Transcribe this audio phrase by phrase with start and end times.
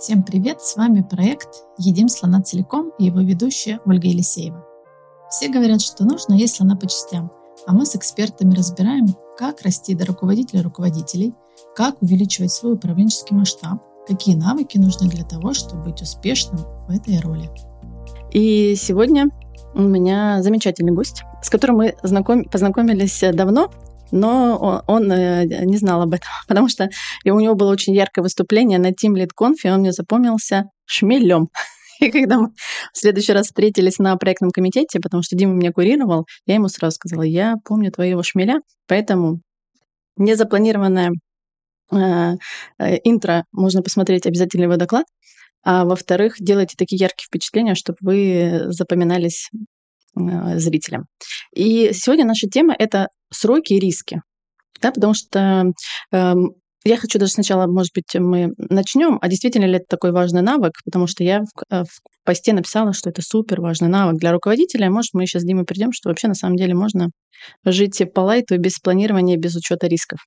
[0.00, 0.62] Всем привет!
[0.62, 4.64] С вами проект «Едим слона целиком» и его ведущая Ольга Елисеева.
[5.28, 7.30] Все говорят, что нужно есть слона по частям,
[7.66, 11.34] а мы с экспертами разбираем, как расти до руководителя руководителей,
[11.76, 17.20] как увеличивать свой управленческий масштаб, какие навыки нужны для того, чтобы быть успешным в этой
[17.20, 17.50] роли.
[18.30, 19.28] И сегодня
[19.74, 22.44] у меня замечательный гость, с которым мы знаком...
[22.44, 23.70] познакомились давно,
[24.10, 26.88] но он э, не знал об этом, потому что
[27.24, 31.48] у него было очень яркое выступление на Team Lead Conf, и он мне запомнился шмелем.
[32.00, 32.48] И когда мы
[32.94, 36.94] в следующий раз встретились на проектном комитете, потому что Дима меня курировал, я ему сразу
[36.94, 39.40] сказала, я помню твоего шмеля, поэтому
[40.16, 41.10] незапланированное
[41.92, 41.96] э,
[42.78, 45.04] э, интро можно посмотреть обязательно его доклад.
[45.62, 49.50] А во-вторых, делайте такие яркие впечатления, чтобы вы запоминались
[50.18, 51.04] э, зрителям.
[51.54, 54.22] И сегодня наша тема— это сроки и риски.
[54.80, 55.72] Да, потому что
[56.12, 56.34] э,
[56.84, 60.72] я хочу даже сначала, может быть, мы начнем, а действительно ли это такой важный навык,
[60.84, 64.90] потому что я в, э, в посте написала, что это супер важный навык для руководителя.
[64.90, 67.10] Может, мы сейчас с Димой придем, что вообще на самом деле можно
[67.64, 70.20] жить по лайту без планирования, без учета рисков.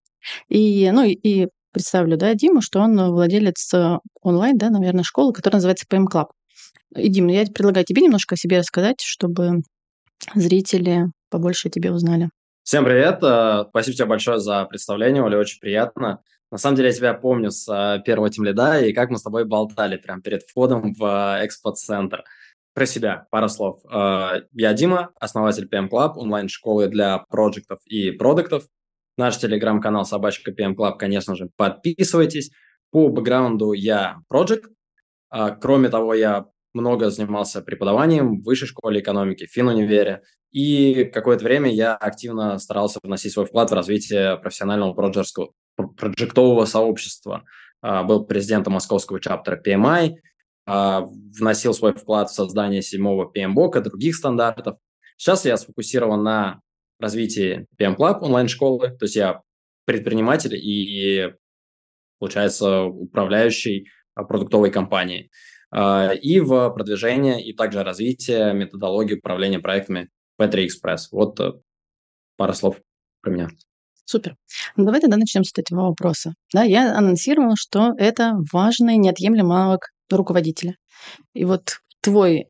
[0.50, 5.58] И, ну, и, представлю, да, Диму, что он владелец э, онлайн, да, наверное, школы, которая
[5.58, 6.28] называется PM Club.
[6.96, 9.64] И, Дим, я предлагаю тебе немножко о себе рассказать, чтобы
[10.36, 12.30] зрители побольше о тебе узнали.
[12.64, 13.22] Всем привет!
[13.22, 16.24] Э, спасибо тебе большое за представление, Оля, очень приятно.
[16.50, 19.44] На самом деле я тебя помню с э, первого тимлида и как мы с тобой
[19.44, 22.24] болтали прямо перед входом в э, экспо-центр.
[22.74, 23.82] Про себя пару слов.
[23.92, 28.64] Я Дима, основатель PM Club, онлайн-школы для проектов и продуктов.
[29.16, 32.50] Наш телеграм-канал собачка PM Club, конечно же, подписывайтесь.
[32.92, 34.70] По бэкграунду я project.
[35.62, 40.22] Кроме того, я много занимался преподаванием в высшей школе экономики, в финунивере.
[40.52, 47.44] И какое-то время я активно старался вносить свой вклад в развитие профессионального проектового сообщества.
[47.82, 50.14] А, был президентом московского чаптера PMI,
[50.66, 51.02] а,
[51.38, 54.78] вносил свой вклад в создание седьмого PMBOK и других стандартов.
[55.18, 56.62] Сейчас я сфокусирован на
[57.00, 59.42] развитии PM Club онлайн-школы, то есть я
[59.86, 61.34] предприниматель и,
[62.20, 65.30] получается, управляющий продуктовой компанией.
[65.76, 71.08] А, и в продвижение и также развитие методологии управления проектами P3 Express.
[71.12, 71.54] Вот э,
[72.38, 72.80] пара слов
[73.22, 73.50] про меня.
[74.06, 74.36] Супер.
[74.76, 76.36] Ну, давай тогда начнем с этого вопроса.
[76.54, 80.78] Да, я анонсировала, что это важный, неотъемлемый навык руководителя.
[81.34, 82.50] И вот твой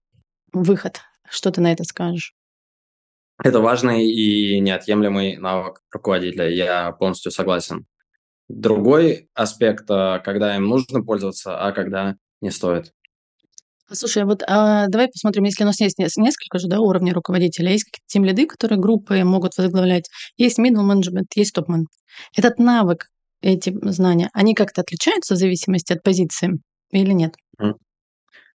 [0.52, 2.34] выход, что ты на это скажешь?
[3.42, 6.50] Это важный и неотъемлемый навык руководителя.
[6.50, 7.86] Я полностью согласен.
[8.50, 12.92] Другой аспект, э, когда им нужно пользоваться, а когда не стоит.
[13.92, 17.72] Слушай, а вот а, давай посмотрим, если у нас есть несколько же да, уровней руководителя,
[17.72, 21.90] есть какие-то тем лиды, которые группы могут возглавлять, есть middle management, есть менеджмент.
[22.36, 23.08] Этот навык,
[23.42, 26.60] эти знания, они как-то отличаются в зависимости от позиции
[26.92, 27.36] или нет?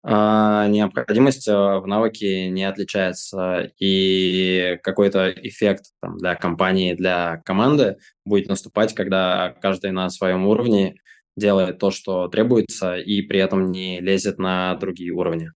[0.09, 7.97] А, необходимость а, в навыке не отличается, и какой-то эффект там, для компании, для команды
[8.25, 10.95] будет наступать, когда каждый на своем уровне
[11.37, 15.51] делает то, что требуется, и при этом не лезет на другие уровни.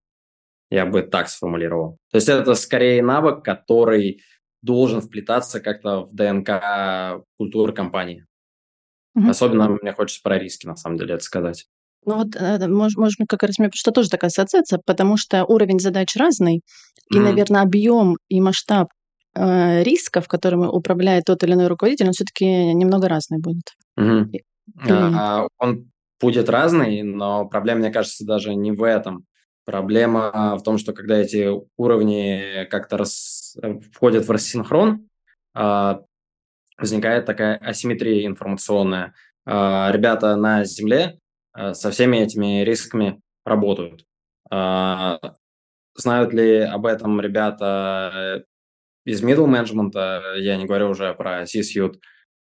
[0.71, 1.97] Я бы так сформулировал.
[2.13, 4.23] То есть это скорее навык, который
[4.63, 8.27] должен вплетаться как-то в ДНК культуры компании.
[9.19, 9.31] Mm-hmm.
[9.31, 11.67] Особенно мне хочется про риски, на самом деле, это сказать.
[12.07, 15.81] Ну вот, э, может, может как раз мне что тоже такая ассоциация, потому что уровень
[15.81, 17.17] задач разный, mm-hmm.
[17.17, 18.89] и, наверное, объем и масштаб
[19.35, 23.75] э, рисков, которыми управляет тот или иной руководитель, он все-таки немного разный будет.
[23.99, 24.41] Mm-hmm.
[24.79, 25.49] Mm.
[25.59, 29.25] Он будет разный, но проблема, мне кажется, даже не в этом.
[29.65, 33.57] Проблема в том, что когда эти уровни как-то рас...
[33.93, 35.09] входят в рассинхрон,
[35.55, 36.01] а,
[36.79, 39.15] возникает такая асимметрия информационная.
[39.47, 41.19] А, ребята на Земле
[41.53, 44.05] а, со всеми этими рисками работают.
[44.51, 48.45] Знают ли об этом ребята
[49.05, 49.93] из middle management,
[50.39, 51.95] я не говорю уже про C-suite,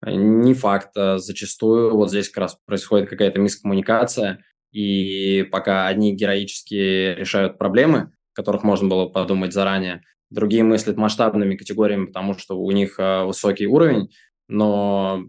[0.05, 0.95] не факт.
[0.97, 8.11] А зачастую вот здесь как раз происходит какая-то мискоммуникация, и пока одни героически решают проблемы,
[8.33, 13.67] которых можно было подумать заранее, другие мыслят масштабными категориями, потому что у них а, высокий
[13.67, 14.09] уровень,
[14.47, 15.25] но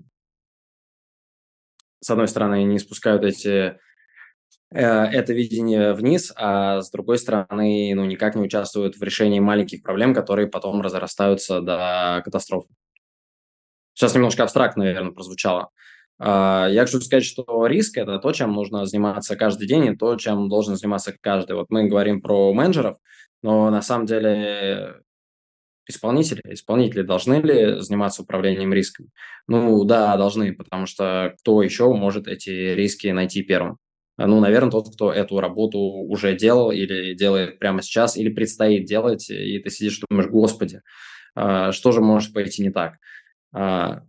[2.00, 3.78] с одной стороны не спускают эти
[4.70, 9.82] э, это видение вниз, а с другой стороны, ну, никак не участвуют в решении маленьких
[9.82, 12.74] проблем, которые потом разрастаются до катастрофы.
[13.94, 15.70] Сейчас немножко абстрактно, наверное, прозвучало.
[16.18, 20.16] А, я хочу сказать, что риск– это то, чем нужно заниматься каждый день, и то,
[20.16, 21.56] чем должен заниматься каждый.
[21.56, 22.96] Вот мы говорим про менеджеров,
[23.42, 25.00] но на самом деле
[25.88, 29.10] исполнители, исполнители должны ли заниматься управлением рисками?
[29.48, 33.78] Ну да, должны, потому что кто еще может эти риски найти первым?
[34.18, 39.28] ну, наверное, тот, кто эту работу уже делал или делает прямо сейчас, или предстоит делать,
[39.30, 40.82] и ты сидишь и думаешь, господи,
[41.34, 42.98] а, что же может пойти не так?
[43.52, 44.02] А,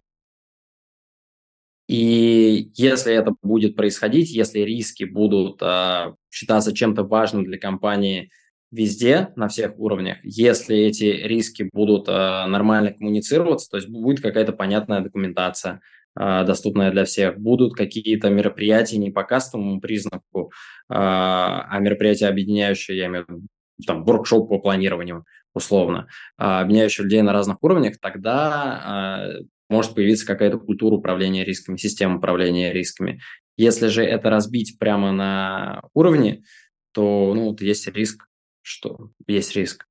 [1.87, 8.29] и если это будет происходить, если риски будут а, считаться чем-то важным для компании
[8.71, 15.01] везде, на всех уровнях, если эти риски будут нормально коммуницироваться, то есть будет какая-то понятная
[15.01, 15.81] документация,
[16.15, 17.39] а, доступная для всех.
[17.39, 20.51] Будут какие-то мероприятия не по кастовому признаку,
[20.87, 23.41] а, а мероприятия объединяющие, я имею в виду,
[23.87, 26.07] там, воркшоп по планированию, условно,
[26.37, 29.29] а, объединяющие людей на разных уровнях, тогда
[29.69, 33.21] может появиться какая-то культура управления рисками, система управления рисками.
[33.57, 36.43] Если же это разбить прямо на уровне,
[36.91, 38.27] то ну, вот есть риск,
[38.61, 39.85] что есть риск,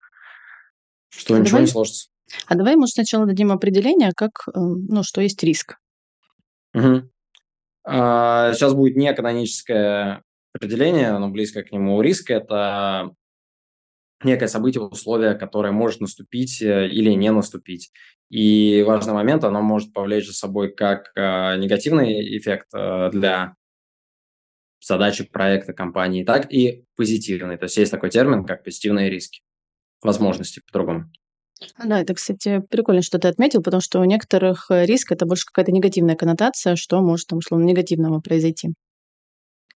[1.10, 2.08] что а ничего давай, не сложится.
[2.46, 5.78] А давай, может, сначала дадим определение, как, э, ну, что есть риск.
[6.74, 7.10] Угу.
[7.84, 10.22] А, сейчас будет не каноническое
[10.54, 12.00] определение, но близко к нему.
[12.00, 13.14] Риск– это
[14.24, 17.90] некое событие, условие, которое может наступить э, или не наступить.
[18.30, 23.54] И важный момент, оно может повлечь за собой как э, негативный эффект э, для
[24.80, 27.56] задачи проекта компании, так и позитивный.
[27.56, 29.42] То есть есть такой термин, как позитивные риски,
[30.02, 31.10] возможности по-другому.
[31.84, 35.70] Да, это, кстати, прикольно, что ты отметил, потому что у некоторых риск это больше какая-то
[35.70, 38.70] негативная коннотация, что может там, условно, негативного произойти.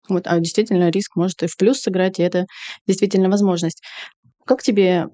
[0.09, 2.47] Вот, а действительно риск может и в плюс сыграть, и это
[2.87, 3.83] действительно возможность.
[4.45, 5.09] Как тебе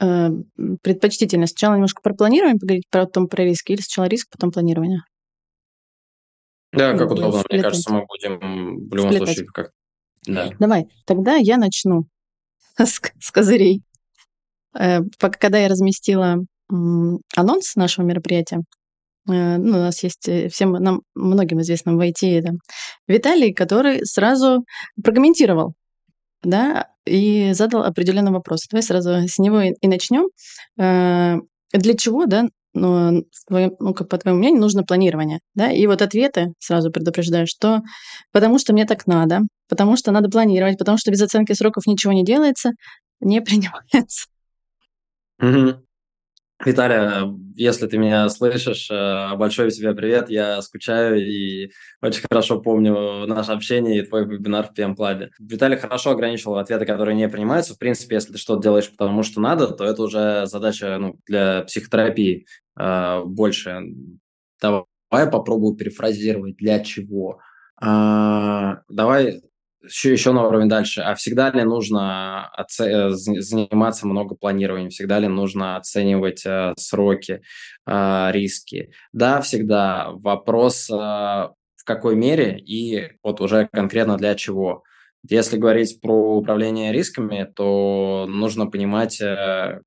[0.00, 0.28] э,
[0.82, 5.00] предпочтительно сначала немножко про планирование поговорить, потом про риски, или сначала риск, потом планирование?
[6.72, 7.42] Да, как удобно.
[7.50, 9.28] Мне кажется, мы будем в любом Сплетать.
[9.28, 9.70] случае как...
[10.26, 10.50] Да.
[10.58, 12.06] Давай, тогда я начну
[12.78, 13.82] с, с козырей.
[14.78, 16.38] Э, когда я разместила
[16.68, 18.58] анонс нашего мероприятия,
[19.28, 22.50] э, ну, у нас есть э, всем нам многим известным в IT да,
[23.06, 24.64] Виталий, который сразу
[25.02, 25.74] прокомментировал,
[26.42, 28.66] да, и задал определенный вопрос.
[28.70, 30.28] Давай сразу с него и, начнем.
[30.76, 35.70] Для чего, да, ну, ну, по твоему мнению, нужно планирование, да?
[35.72, 37.80] И вот ответы сразу предупреждаю, что
[38.32, 42.12] потому что мне так надо, потому что надо планировать, потому что без оценки сроков ничего
[42.12, 42.72] не делается,
[43.20, 44.26] не принимается.
[45.40, 45.85] Угу.
[46.64, 51.70] Виталия, если ты меня слышишь, э, большой тебе привет, я скучаю и
[52.00, 55.28] очень хорошо помню наше общение и твой вебинар в PM Club.
[55.38, 57.74] Виталий хорошо ограничил ответы, которые не принимаются.
[57.74, 61.62] В принципе, если ты что-то делаешь потому, что надо, то это уже задача ну, для
[61.62, 62.46] психотерапии
[62.78, 63.82] э, больше.
[64.62, 67.38] Давай попробую перефразировать, для чего.
[67.78, 69.42] А, давай
[69.86, 71.00] еще, еще на уровень дальше.
[71.02, 74.90] А всегда ли нужно оце- э, заниматься много планированием?
[74.90, 77.42] Всегда ли нужно оценивать э, сроки,
[77.86, 78.90] э, риски?
[79.12, 80.10] Да, всегда.
[80.12, 84.82] Вопрос э, в какой мере и вот уже конкретно для чего.
[85.28, 89.80] Если говорить про управление рисками, то нужно понимать, э,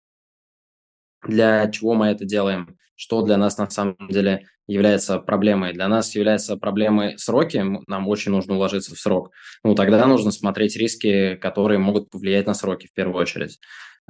[1.28, 5.74] для чего мы это делаем, что для нас на самом деле является проблемой.
[5.74, 9.32] Для нас является проблемой сроки, нам очень нужно уложиться в срок.
[9.64, 13.60] Ну, тогда нужно смотреть риски, которые могут повлиять на сроки в первую очередь.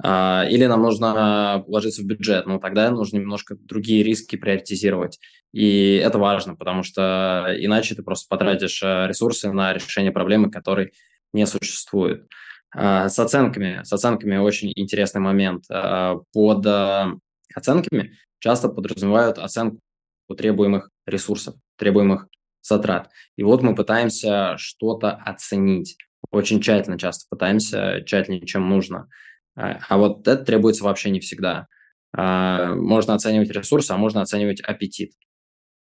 [0.02, 5.18] А, или нам нужно вложиться в бюджет, ну, тогда нужно немножко другие риски приоритизировать.
[5.52, 10.92] И это важно, потому что иначе ты просто потратишь э, ресурсы на решение проблемы, которой
[11.32, 12.26] не существует.
[12.72, 13.82] А, с оценками.
[13.82, 15.64] С оценками очень интересный момент.
[15.70, 17.06] А, под э,
[17.54, 19.80] оценками часто подразумевают оценку
[20.36, 22.28] требуемых ресурсов, требуемых
[22.62, 23.10] затрат.
[23.36, 25.96] И вот мы пытаемся что-то оценить.
[26.30, 29.08] Очень тщательно часто пытаемся, тщательнее, чем нужно.
[29.56, 31.66] А, а вот это требуется вообще не всегда.
[32.16, 35.12] А, можно оценивать ресурсы, а можно оценивать аппетит.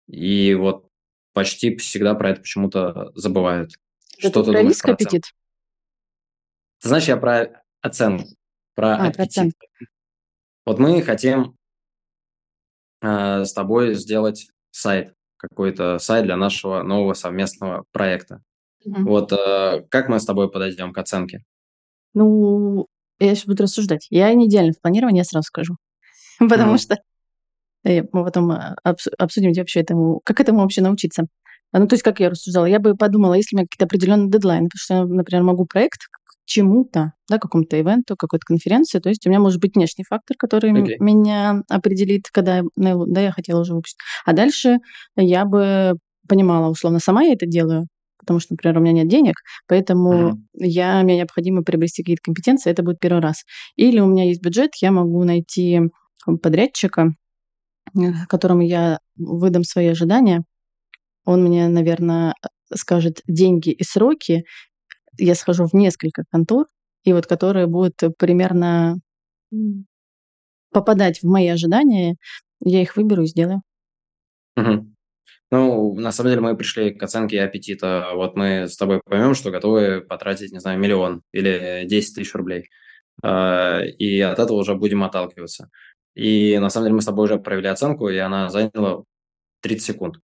[0.08, 0.88] И вот
[1.32, 3.72] почти всегда про это почему-то забывают.
[4.18, 5.24] Это что ты про риск аппетит?
[6.86, 7.48] Ты знаешь, я про
[7.82, 8.28] оценку,
[8.76, 9.54] про а, аппетит.
[9.58, 9.86] Про
[10.66, 11.56] вот мы хотим
[13.02, 18.40] э, с тобой сделать сайт, какой-то сайт для нашего нового совместного проекта.
[18.84, 19.02] Угу.
[19.02, 21.42] Вот э, как мы с тобой подойдем к оценке?
[22.14, 22.86] Ну,
[23.18, 24.06] я сейчас буду рассуждать.
[24.10, 25.74] Я не идеально в планировании, я сразу скажу.
[26.38, 26.98] Потому что
[27.82, 28.76] э, мы потом э,
[29.18, 31.26] обсудим вообще этому, как этому вообще научиться.
[31.72, 34.68] Ну, то есть, как я рассуждала, я бы подумала, если у меня какие-то определенные дедлайны,
[34.68, 36.02] потому что я, например, могу проект
[36.46, 39.00] чему-то, да, какому-то ивенту, какой-то конференции.
[39.00, 40.96] То есть у меня может быть внешний фактор, который okay.
[41.00, 43.98] меня определит, когда да, я хотела уже выпустить.
[44.24, 44.78] А дальше
[45.16, 45.98] я бы
[46.28, 47.86] понимала, условно, сама я это делаю,
[48.18, 49.34] потому что, например, у меня нет денег,
[49.68, 50.36] поэтому uh-huh.
[50.54, 53.44] я, мне необходимо приобрести какие-то компетенции, это будет первый раз.
[53.76, 55.80] Или у меня есть бюджет, я могу найти
[56.42, 57.14] подрядчика,
[57.96, 60.42] э, которому я выдам свои ожидания,
[61.24, 62.34] он мне, наверное,
[62.74, 64.44] скажет деньги и сроки,
[65.18, 66.66] я схожу в несколько контор,
[67.04, 68.98] и вот которые будут примерно
[70.72, 72.16] попадать в мои ожидания,
[72.60, 73.62] я их выберу и сделаю.
[74.56, 74.86] Угу.
[75.52, 78.10] Ну, на самом деле мы пришли к оценке аппетита.
[78.14, 82.68] Вот мы с тобой поймем, что готовы потратить, не знаю, миллион или 10 тысяч рублей.
[83.22, 85.70] А, и от этого уже будем отталкиваться.
[86.14, 89.04] И на самом деле мы с тобой уже провели оценку, и она заняла
[89.60, 90.16] 30 секунд.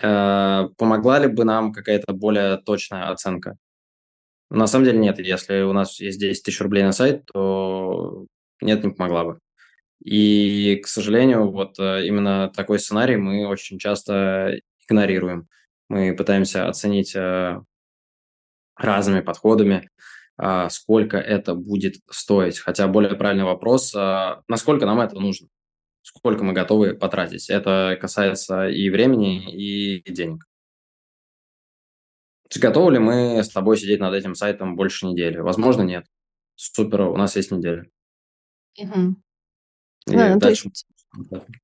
[0.00, 3.56] А, помогла ли бы нам какая-то более точная оценка?
[4.50, 5.18] На самом деле нет.
[5.18, 8.26] Если у нас есть 10 тысяч рублей на сайт, то
[8.60, 9.38] нет, не помогла бы.
[10.04, 14.58] И, к сожалению, вот э, именно такой сценарий мы очень часто
[14.88, 15.48] игнорируем.
[15.88, 17.60] Мы пытаемся оценить э,
[18.76, 19.88] разными подходами,
[20.36, 22.58] а, сколько это будет стоить.
[22.58, 25.48] Хотя более правильный вопрос, а, насколько нам это нужно,
[26.02, 27.48] сколько мы готовы потратить.
[27.48, 30.44] Это касается и времени, и денег.
[32.54, 35.38] Готовы ли мы с тобой сидеть над этим сайтом больше недели?
[35.38, 36.06] Возможно, нет.
[36.54, 37.86] Супер, у нас есть неделя.
[38.78, 39.16] Угу.
[40.06, 40.68] Ну, дальше...
[40.68, 40.86] есть...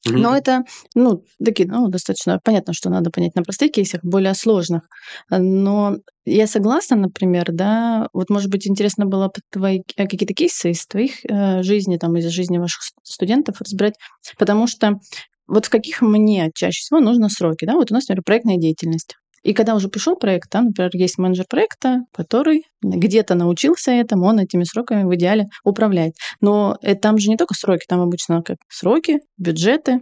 [0.05, 0.65] Но это,
[0.95, 4.83] ну, такие, ну, достаточно понятно, что надо понять на простых кейсах, более сложных.
[5.31, 10.87] Но я согласна, например, да, вот, может быть, интересно было твои э, какие-то кейсы из
[10.87, 13.95] твоих э, жизни, там, из жизни ваших студентов разбирать,
[14.39, 14.99] потому что
[15.47, 19.17] вот в каких мне чаще всего нужно сроки, да, вот у нас, например, проектная деятельность.
[19.43, 24.41] И когда уже пришел проект, там, например, есть менеджер проекта, который где-то научился этому, он
[24.41, 26.15] этими сроками в идеале управляет.
[26.41, 30.01] Но это, там же не только сроки, там обычно как сроки, бюджеты,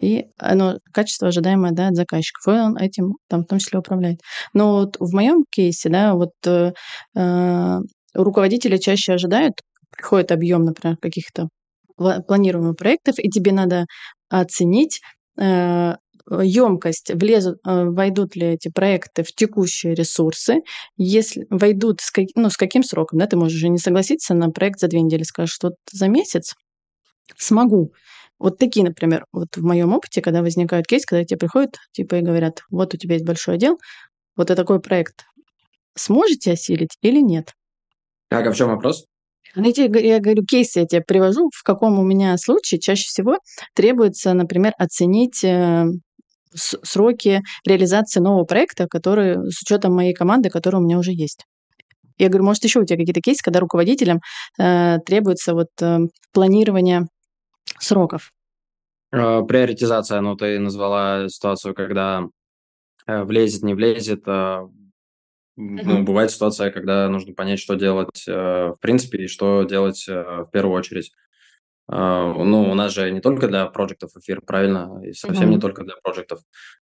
[0.00, 4.20] и оно, качество ожидаемое да, от заказчиков, и он этим там, в том числе управляет.
[4.54, 6.72] Но вот в моем кейсе, да, вот э,
[7.16, 7.78] э
[8.14, 9.54] руководители чаще ожидают,
[9.90, 11.48] приходит объем, например, каких-то
[11.96, 13.86] планируемых проектов, и тебе надо
[14.28, 15.00] оценить,
[15.38, 15.94] э,
[16.30, 20.60] емкость, влезут, э, войдут ли эти проекты в текущие ресурсы,
[20.96, 24.50] если войдут, с, как, ну, с каким сроком, да, ты можешь уже не согласиться на
[24.50, 26.54] проект за две недели, скажешь, что за месяц
[27.36, 27.92] смогу.
[28.38, 32.22] Вот такие, например, вот в моем опыте, когда возникают кейсы, когда тебе приходят, типа, и
[32.22, 33.78] говорят, вот у тебя есть большой отдел,
[34.36, 35.24] вот это такой проект,
[35.94, 37.54] сможете осилить или нет?
[38.28, 39.06] Так, а в чем вопрос?
[39.54, 43.04] Ну, я, тебе, я говорю, кейсы я тебе привожу, в каком у меня случае чаще
[43.04, 43.36] всего
[43.74, 45.86] требуется, например, оценить э,
[46.54, 51.44] сроки реализации нового проекта, который с учетом моей команды, которая у меня уже есть.
[52.18, 54.20] Я говорю, может, еще у тебя какие-то кейсы, когда руководителям
[54.58, 55.98] э, требуется вот э,
[56.32, 57.06] планирование
[57.78, 58.30] сроков?
[59.12, 62.24] Э, приоритизация, ну, ты назвала ситуацию, когда
[63.06, 64.22] э, влезет, не влезет.
[64.26, 64.60] Э,
[65.56, 70.44] ну, бывает ситуация, когда нужно понять, что делать э, в принципе и что делать э,
[70.46, 71.12] в первую очередь.
[71.90, 75.02] Uh, ну, у нас же не только для проектов эфир, правильно?
[75.04, 75.54] И совсем mm-hmm.
[75.54, 76.40] не только для проектов.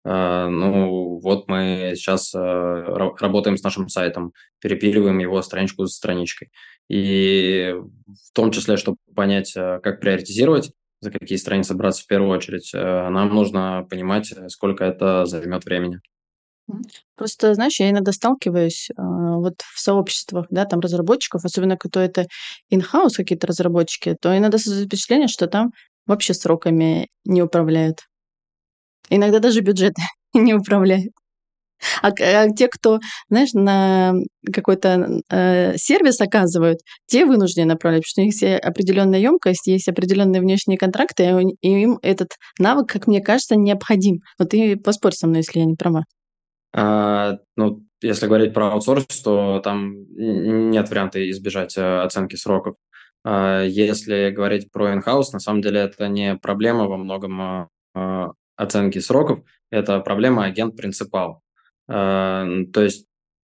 [0.06, 6.51] Uh, ну, вот мы сейчас uh, работаем с нашим сайтом, перепиливаем его страничку за страничкой.
[6.89, 12.72] И в том числе, чтобы понять, как приоритизировать, за какие страницы браться в первую очередь,
[12.74, 16.00] нам нужно понимать, сколько это займет времени.
[17.16, 22.28] Просто, знаешь, я иногда сталкиваюсь э, вот в сообществах, да, там разработчиков, особенно кто это
[22.72, 25.72] in-house какие-то разработчики, то иногда создают впечатление, что там
[26.06, 28.00] вообще сроками не управляют.
[29.10, 30.02] Иногда даже бюджеты
[30.34, 31.14] не управляют.
[32.02, 34.14] А, а те, кто, знаешь, на
[34.54, 39.88] какой-то э, сервис оказывают, те вынуждены направлять, потому что у них есть определенная емкость, есть
[39.88, 41.32] определенные внешние контракты,
[41.62, 44.22] и им этот навык, как мне кажется, необходим.
[44.40, 46.06] Вот ты поспорь со мной, если я не права.
[46.77, 52.75] А, ну, если говорить про аутсорс, то там нет варианта избежать э, оценки сроков.
[53.24, 58.31] А, если говорить про in-house, на самом деле это не проблема во многом а, а
[58.55, 59.39] оценки сроков,
[59.72, 61.41] это проблема агент-принципал.
[61.89, 63.07] А, то есть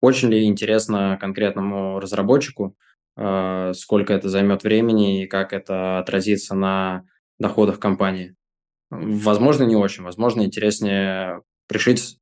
[0.01, 2.77] очень ли интересно конкретному разработчику,
[3.17, 7.03] а, сколько это займет времени и как это отразится на
[7.41, 8.37] доходах компании.
[8.91, 10.05] Возможно, не очень.
[10.05, 12.19] Возможно, интереснее решить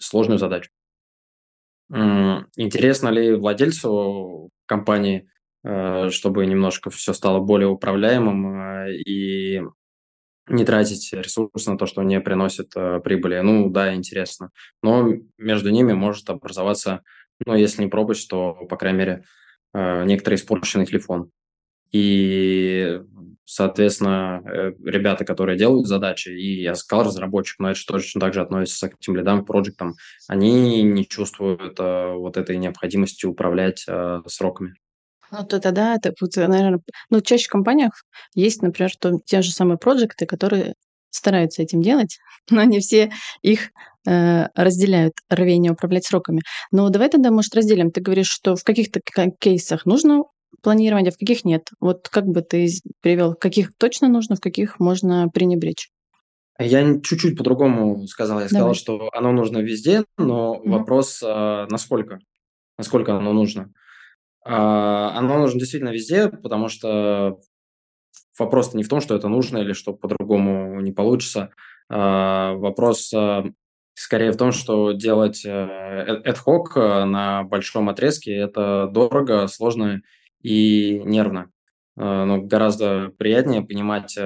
[0.00, 0.70] сложную задачу.
[1.90, 5.28] Интересно ли владельцу компании,
[5.64, 9.62] э, чтобы немножко все стало более управляемым э, и
[10.48, 13.40] не тратить ресурсы на то, что не приносит э, прибыли?
[13.40, 14.50] Ну да, интересно.
[14.82, 17.02] Но между ними может образоваться,
[17.44, 19.24] ну если не пропасть, то, по крайней мере,
[19.72, 21.30] некоторый испорченный телефон.
[21.92, 23.00] И,
[23.50, 28.42] соответственно, э, ребята, которые делают задачи, и я сказал разработчик, но это точно так же
[28.42, 29.96] относится к тем лидам, к проектам,
[30.28, 34.74] они не чувствуют а, вот этой необходимости управлять а, сроками.
[35.32, 36.80] Ну, то тогда это, наверное,
[37.10, 38.04] ну, чаще в компаниях
[38.34, 40.74] есть, например, то, те же самые проекты, которые
[41.10, 42.18] стараются этим делать,
[42.50, 43.10] но не все
[43.42, 43.70] их
[44.06, 46.42] э, разделяют рвение управлять сроками.
[46.70, 47.90] Но давай тогда, может, разделим.
[47.90, 49.00] Ты говоришь, что в каких-то
[49.40, 50.22] кейсах нужно
[50.62, 51.68] планирование, а в каких нет.
[51.80, 52.68] Вот как бы ты
[53.00, 55.90] привел, каких точно нужно, в каких можно пренебречь?
[56.58, 58.40] Я чуть-чуть по-другому сказал.
[58.40, 60.70] Я сказал, что оно нужно везде, но угу.
[60.70, 62.18] вопрос, а, насколько?
[62.76, 63.72] Насколько оно нужно?
[64.44, 67.40] А, оно нужно действительно везде, потому что
[68.38, 71.50] вопрос не в том, что это нужно или что по-другому не получится.
[71.88, 73.12] Вопрос
[73.94, 80.00] скорее в том, что делать ad hoc на большом отрезке– это дорого, сложно
[80.42, 81.50] и нервно.
[81.96, 84.16] Но гораздо приятнее понимать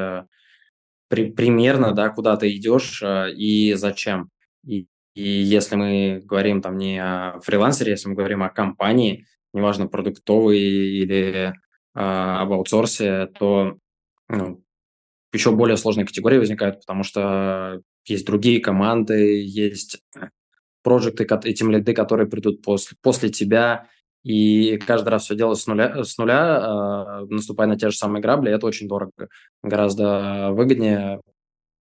[1.08, 4.30] при, примерно, да, куда ты идешь и зачем.
[4.64, 9.86] И, и если мы говорим там не о фрилансере, если мы говорим о компании, неважно,
[9.86, 11.52] продуктовой или э,
[11.94, 13.78] об аутсорсе, то
[14.28, 14.62] ну,
[15.32, 20.02] еще более сложные категории возникают, потому что есть другие команды, есть
[20.82, 23.88] проекты, этим лиды, которые придут после, после тебя,
[24.24, 28.22] и каждый раз все делать с нуля, с нуля э, наступая на те же самые
[28.22, 29.28] грабли, это очень дорого.
[29.62, 31.20] Гораздо выгоднее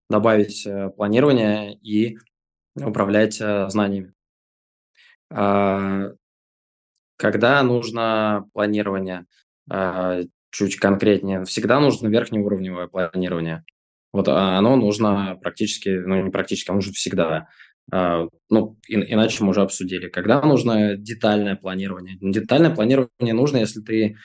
[0.09, 2.17] добавить э, планирование и
[2.75, 4.13] управлять э, знаниями.
[5.31, 6.13] Э,
[7.15, 9.25] когда нужно планирование?
[9.71, 11.45] Э, чуть конкретнее.
[11.45, 13.63] Всегда нужно верхнеуровневое планирование.
[14.11, 17.47] Вот оно нужно практически, ну не практически, оно нужно всегда.
[17.91, 20.09] А, ну, иначе мы уже обсудили.
[20.09, 22.17] Когда нужно детальное планирование?
[22.21, 24.15] Детальное планирование нужно, если ты,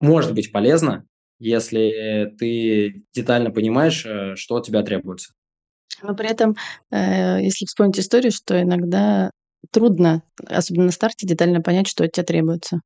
[0.00, 1.04] может быть полезно,
[1.38, 5.32] если ты детально понимаешь, э, что от тебя требуется.
[6.02, 6.56] Но при этом,
[6.90, 9.30] э, если вспомнить историю, что иногда
[9.70, 12.80] трудно, особенно на старте, детально понять, что от тебя требуется.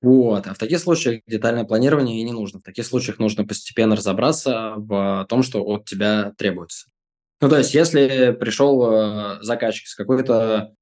[0.00, 0.46] Вот.
[0.46, 2.60] А в таких случаях детальное планирование и не нужно.
[2.60, 6.88] В таких случаях нужно постепенно разобраться в том, что от тебя требуется.
[7.40, 10.74] Ну, то есть, если пришел э, заказчик с какой-то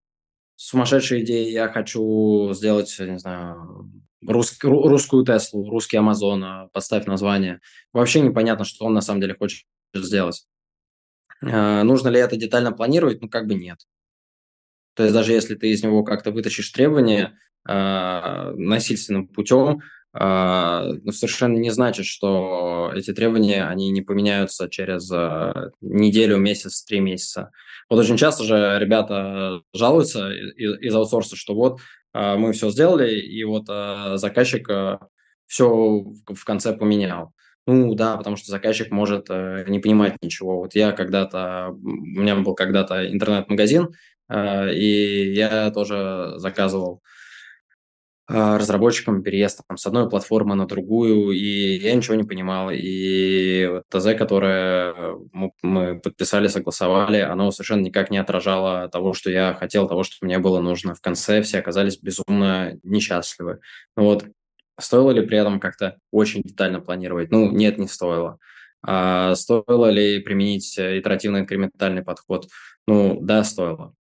[0.57, 3.91] сумасшедшей идеей, я хочу сделать, не знаю,
[4.27, 7.61] рус, русскую Теслу, русский Амазон, э, поставь название.
[7.93, 10.47] Вообще непонятно, что он на самом деле хочет сделать.
[11.43, 13.21] Э, нужно ли это детально планировать?
[13.21, 13.79] Ну, как бы нет.
[14.95, 17.39] То есть даже если ты из него как-то вытащишь требования
[17.69, 19.83] э, насильственным путем,
[20.19, 27.01] но совершенно не значит, что эти требования, они не поменяются через а, неделю, месяц, три
[27.01, 27.51] месяца.
[27.91, 31.81] Вот очень часто же ребята жалуются из, аутсорса, что вот
[32.13, 34.69] а, мы все сделали, и вот заказчик
[35.47, 37.33] все в конце поменял.
[37.67, 40.61] Ну да, потому что заказчик может э, не понимать ничего.
[40.61, 43.89] Вот я когда-то, у меня был когда-то интернет-магазин,
[44.33, 47.17] и я тоже заказывал а,
[48.29, 52.71] разработчикам переезд там, с одной платформы на другую, и я ничего не понимал.
[52.73, 55.17] И ТЗ, которое
[55.63, 60.39] мы подписали, согласовали, оно совершенно никак не отражало того, что я хотел, того, что мне
[60.39, 60.95] было нужно.
[60.95, 63.61] В конце все оказались безумно несчастливы.
[63.97, 64.27] Ну вот,
[64.79, 67.31] стоило ли при этом как-то очень детально планировать?
[67.31, 68.39] Ну, нет, не стоило.
[68.83, 72.49] А стоило ли применить итеративный инкрементальный подход?
[72.87, 73.95] Ну, да, стоило.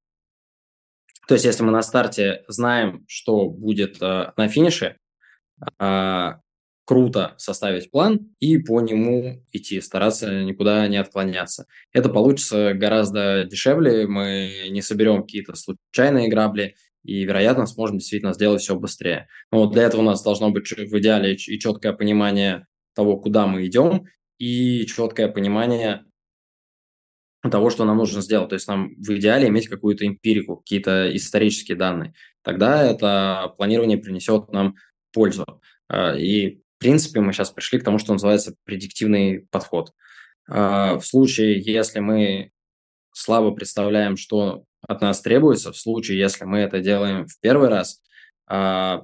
[1.27, 4.97] То есть, если мы на старте знаем, что будет э, на финише,
[5.79, 6.33] э,
[6.87, 11.67] круто составить план и по нему идти, стараться никуда не отклоняться.
[11.93, 18.63] Это получится гораздо дешевле, мы не соберем какие-то случайные грабли, и, вероятно, сможем действительно сделать
[18.63, 19.29] все быстрее.
[19.53, 23.47] Но вот для этого у нас должно быть в идеале и четкое понимание того, куда
[23.47, 24.07] мы идем,
[24.39, 26.05] и четкое понимание
[27.51, 28.49] того, что нам нужно сделать.
[28.49, 32.15] То есть нам в идеале иметь какую-то эмпирику, какие-то исторические данные.
[32.43, 34.77] Тогда это планирование принесет нам
[35.13, 35.45] пользу.
[35.89, 39.93] А, и, в принципе, мы сейчас пришли к тому, что называется предиктивный подход.
[40.49, 42.51] А, в случае, если мы
[43.13, 48.03] слабо представляем, что от нас требуется, в случае, если мы это делаем в первый раз,
[48.47, 49.03] а,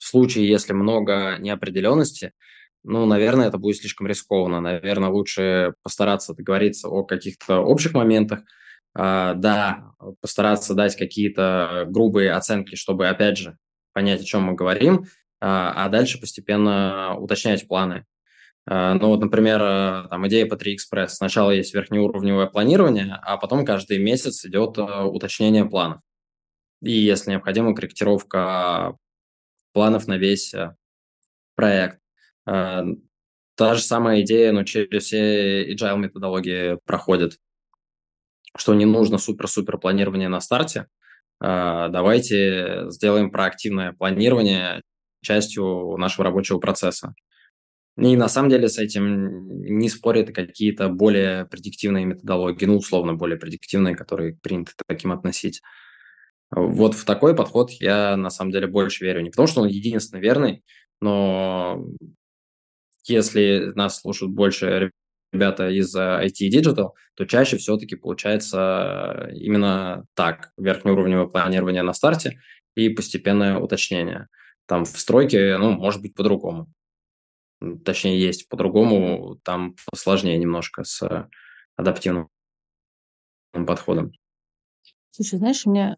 [0.00, 2.32] в случае, если много неопределенности,
[2.84, 4.60] ну, наверное, это будет слишком рискованно.
[4.60, 8.40] Наверное, лучше постараться договориться о каких-то общих моментах.
[8.94, 13.56] А, да, постараться дать какие-то грубые оценки, чтобы, опять же,
[13.92, 15.06] понять, о чем мы говорим,
[15.40, 18.04] а, а дальше постепенно уточнять планы.
[18.66, 21.08] А, ну вот, например, э, там идея по 3Express.
[21.08, 26.00] Сначала есть верхнеуровневое планирование, а потом каждый месяц идет э, уточнение планов.
[26.82, 28.96] И если необходима корректировка
[29.72, 30.74] планов на весь э,
[31.56, 31.98] проект.
[32.46, 32.84] А,
[33.56, 37.38] та же самая идея, но через все agile методологии проходит,
[38.56, 40.86] что не нужно супер-супер планирование на старте.
[41.40, 44.82] А, давайте сделаем проактивное планирование
[45.22, 47.14] частью нашего рабочего процесса.
[47.96, 53.38] И на самом деле с этим не спорят какие-то более предиктивные методологии, ну, условно, более
[53.38, 55.62] предиктивные, которые принято таким относить.
[56.50, 59.22] Вот в такой подход я на самом деле больше верю.
[59.22, 60.64] Не потому, что он единственно верный,
[61.00, 61.84] но
[63.06, 64.90] если нас слушают больше
[65.32, 70.52] ребята из IT и Digital, то чаще все-таки получается именно так.
[70.56, 72.40] Верхнеуровневое планирование на старте
[72.74, 74.28] и постепенное уточнение.
[74.66, 76.68] Там в стройке, ну, может быть, по-другому.
[77.84, 81.28] Точнее, есть по-другому, там сложнее немножко с
[81.76, 82.28] адаптивным
[83.66, 84.12] подходом.
[85.10, 85.96] Слушай, знаешь, у меня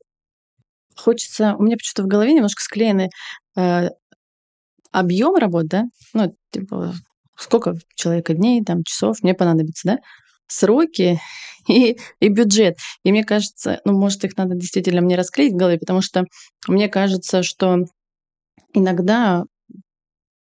[0.95, 3.11] хочется, у меня почему-то в голове немножко склеены
[3.57, 3.89] э,
[4.93, 6.95] объем работ, да, ну, типа,
[7.37, 9.99] сколько человека дней, там, часов мне понадобится, да,
[10.47, 11.21] сроки
[11.69, 12.77] и, и бюджет.
[13.05, 16.25] И мне кажется, ну, может, их надо действительно мне расклеить в голове, потому что
[16.69, 17.79] мне кажется, что
[18.73, 19.45] иногда,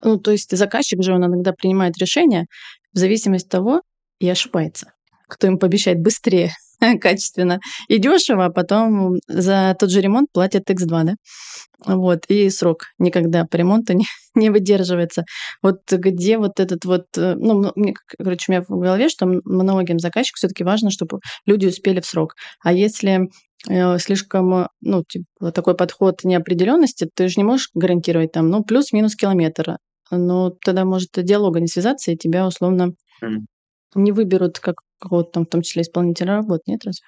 [0.02, 2.46] ну, то есть заказчик же, он иногда принимает решение
[2.94, 3.82] в зависимости от того
[4.20, 4.94] и ошибается,
[5.28, 6.52] кто им пообещает быстрее
[7.02, 11.16] качественно и дешево, а потом за тот же ремонт платят X2, да?
[11.86, 15.24] Вот, и срок никогда по ремонту не, не выдерживается.
[15.62, 20.00] Вот где вот этот вот, э, ну, мне, короче, у меня в голове, что многим
[20.00, 22.34] заказчикам все таки важно, чтобы люди успели в срок.
[22.64, 23.30] А если
[23.70, 29.16] э, слишком, ну, типа, такой подход неопределенности, ты же не можешь гарантировать там, ну, плюс-минус
[29.16, 29.78] километр.
[30.10, 32.94] Ну, тогда может диалога не связаться, и тебя условно
[33.96, 37.06] не выберут как какого-то там, в том числе исполнителя работ, нет разве?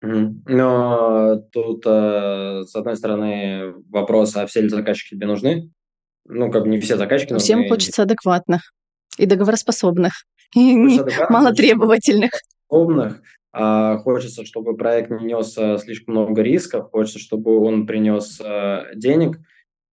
[0.00, 5.72] Но тут, э, с одной стороны, вопрос, а все ли заказчики тебе нужны?
[6.24, 7.44] Ну, как бы не все заказчики нужны.
[7.44, 8.72] Всем хочется адекватных
[9.16, 10.12] и договороспособных,
[10.54, 12.30] и не малотребовательных.
[12.66, 18.40] Способных, а хочется, чтобы проект не нес э, слишком много рисков, хочется, чтобы он принес
[18.40, 19.40] э, денег.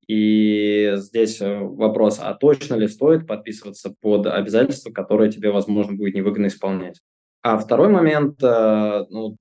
[0.08, 6.46] И здесь вопрос, а точно ли стоит подписываться под обязательства, которые тебе, возможно, будет невыгодно
[6.46, 7.02] исполнять?
[7.48, 9.38] А второй момент, ну,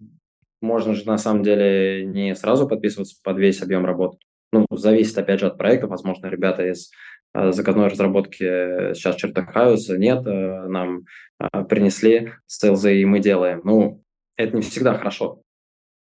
[0.60, 4.18] можно же на самом деле не сразу подписываться под весь объем работы.
[4.52, 5.86] Ну, зависит, опять же, от проекта.
[5.86, 6.90] Возможно, ребята из
[7.32, 9.96] э, заказной разработки сейчас чертыхаются.
[9.96, 11.04] Нет, э, нам
[11.40, 13.62] э, принесли селзы, и мы делаем.
[13.64, 14.02] Ну,
[14.36, 15.40] это не всегда хорошо.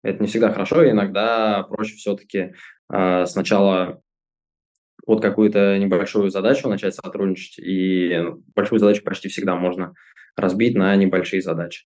[0.01, 2.53] Это не всегда хорошо, и иногда проще все-таки
[3.25, 3.99] сначала
[5.09, 9.93] вот какую-то небольшую задачу начать сотрудничать, и ну, большую задачу почти всегда можно
[10.35, 11.85] разбить на небольшие задачи.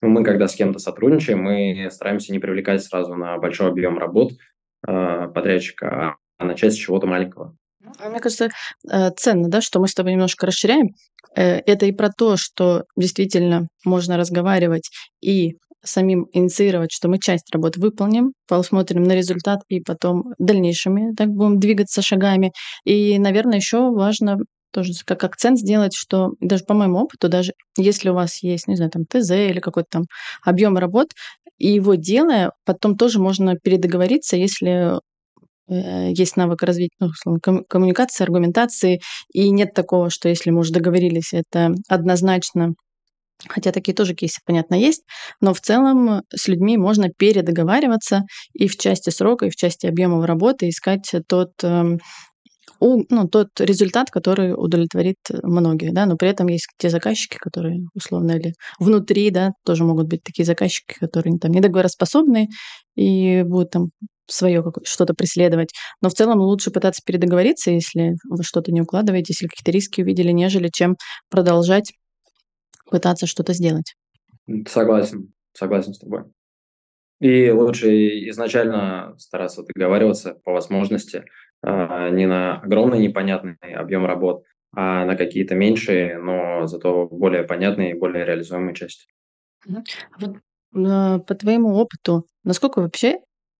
[0.00, 4.30] Ну, мы, когда с кем-то сотрудничаем, мы стараемся не привлекать сразу на большой объем работ
[4.86, 7.56] э, подрядчика, а начать с чего-то маленького.
[7.98, 8.48] А мне кажется,
[8.92, 10.90] э, ценно, да, что мы с тобой немножко расширяем.
[11.34, 15.56] Э, это и про то, что действительно можно разговаривать и
[15.86, 21.58] самим инициировать, что мы часть работы выполним, посмотрим на результат и потом дальнейшими так будем
[21.58, 22.52] двигаться шагами.
[22.84, 24.38] И, наверное, еще важно
[24.72, 28.76] тоже как акцент сделать, что даже по моему опыту, даже если у вас есть, не
[28.76, 30.02] знаю, там ТЗ или какой-то там
[30.44, 31.08] объем работ,
[31.58, 35.00] и его делая, потом тоже можно передоговориться, если
[35.68, 39.00] э, есть навык развития ну, условно, коммуникации, аргументации,
[39.32, 42.74] и нет такого, что если мы уже договорились, это однозначно
[43.48, 45.02] Хотя такие тоже кейсы, понятно, есть,
[45.40, 50.24] но в целом с людьми можно передоговариваться и в части срока, и в части объемов
[50.24, 51.98] работы искать тот эм,
[52.80, 57.86] у, ну, тот результат, который удовлетворит многих, да, но при этом есть те заказчики, которые
[57.94, 62.48] условно или внутри, да, тоже могут быть такие заказчики, которые там недоговороспособны
[62.96, 63.90] и будут там
[64.28, 65.70] свое что-то преследовать.
[66.02, 70.32] Но в целом лучше пытаться передоговориться, если вы что-то не укладываете, если какие-то риски увидели,
[70.32, 70.96] нежели чем
[71.30, 71.92] продолжать
[72.90, 73.94] пытаться что-то сделать.
[74.68, 76.24] Согласен, согласен с тобой.
[77.20, 81.24] И лучше изначально стараться договариваться по возможности,
[81.62, 84.44] а, не на огромный непонятный объем работ,
[84.74, 89.06] а на какие-то меньшие, но зато более понятные и более реализуемые части.
[89.66, 90.36] Вот,
[90.74, 93.18] а, по твоему опыту, насколько вообще,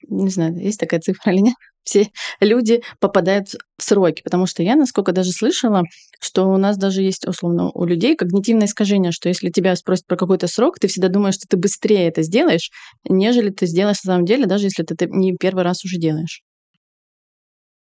[0.09, 2.09] не знаю, есть такая цифра или нет, все
[2.41, 5.85] люди попадают в сроки, потому что я, насколько даже слышала,
[6.21, 10.17] что у нас даже есть, условно, у людей когнитивное искажение, что если тебя спросят про
[10.17, 12.71] какой-то срок, ты всегда думаешь, что ты быстрее это сделаешь,
[13.09, 16.43] нежели ты сделаешь на самом деле, даже если ты не первый раз уже делаешь.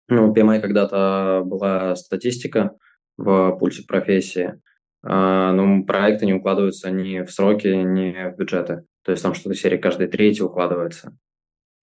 [0.08, 2.72] Ну, у PMI когда-то была статистика
[3.18, 4.54] в пульсе профессии,
[5.04, 8.84] а, но проекты не укладываются ни в сроки, ни в бюджеты.
[9.04, 11.16] То есть там что-то серии каждый третий укладывается.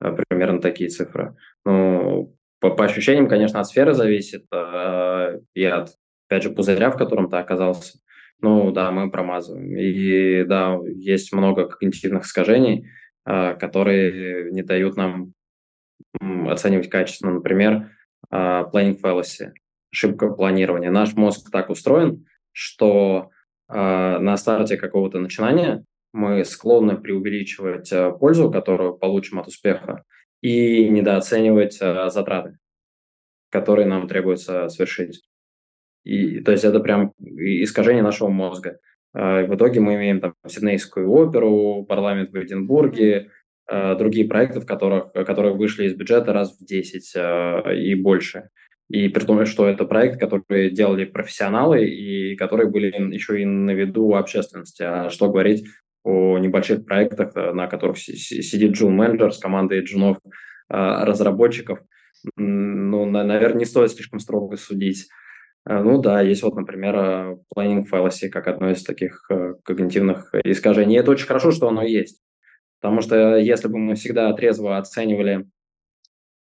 [0.02, 1.36] А, примерно такие цифры.
[1.64, 5.90] Ну, по, по ощущениям, конечно, от сферы зависит э, и от,
[6.28, 7.98] опять же, пузыря, в котором ты оказался.
[8.40, 9.76] Ну, да, мы промазываем.
[9.76, 12.88] И, да, есть много когнитивных искажений,
[13.26, 15.34] э, которые не дают нам
[16.20, 17.34] оценивать качественно.
[17.34, 17.90] Например,
[18.30, 19.52] planning fallacy.
[19.92, 20.90] ошибка планирования.
[20.90, 23.30] Наш мозг так устроен, что
[23.68, 23.74] э,
[24.18, 30.04] на старте какого-то начинания мы склонны преувеличивать э, пользу, которую получим от успеха,
[30.40, 32.58] и недооценивать э, затраты,
[33.50, 35.22] которые нам требуется совершить.
[36.04, 38.78] И, то есть это прям искажение нашего мозга.
[39.14, 43.30] Э, в итоге мы имеем там Сиднейскую оперу, парламент в Эдинбурге,
[43.96, 48.50] другие проекты, в которых, которые вышли из бюджета раз в 10 э, и больше.
[48.92, 53.70] И при том, что это проект, который делали профессионалы и которые были еще и на
[53.70, 54.82] виду у общественности.
[54.82, 55.64] А что говорить
[56.04, 60.18] о небольших проектах, на которых сидит джун менеджер с командой джунов,
[60.68, 61.80] разработчиков.
[62.36, 65.08] Ну, наверное, не стоит слишком строго судить.
[65.64, 69.28] Ну да, есть вот, например, planning fallacy, как одно из таких
[69.64, 70.96] когнитивных искажений.
[70.96, 72.20] И это очень хорошо, что оно есть.
[72.80, 75.46] Потому что если бы мы всегда трезво оценивали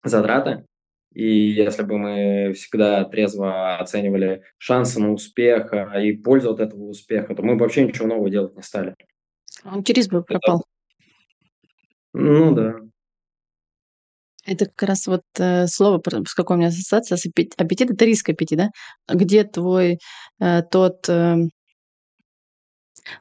[0.04, 0.66] затраты,
[1.14, 5.72] и если бы мы всегда трезво оценивали шансы на успех
[6.02, 8.96] и пользу от этого успеха, то мы бы вообще ничего нового делать не стали.
[9.66, 10.66] Интерес бы пропал.
[12.14, 12.74] Ну да.
[14.46, 18.30] Это как раз вот э, слово, с какой у меня ассоциация, аппетит, аппетит это риск
[18.30, 18.70] аппетит, да?
[19.08, 20.00] Где твой
[20.40, 21.36] э, тот э,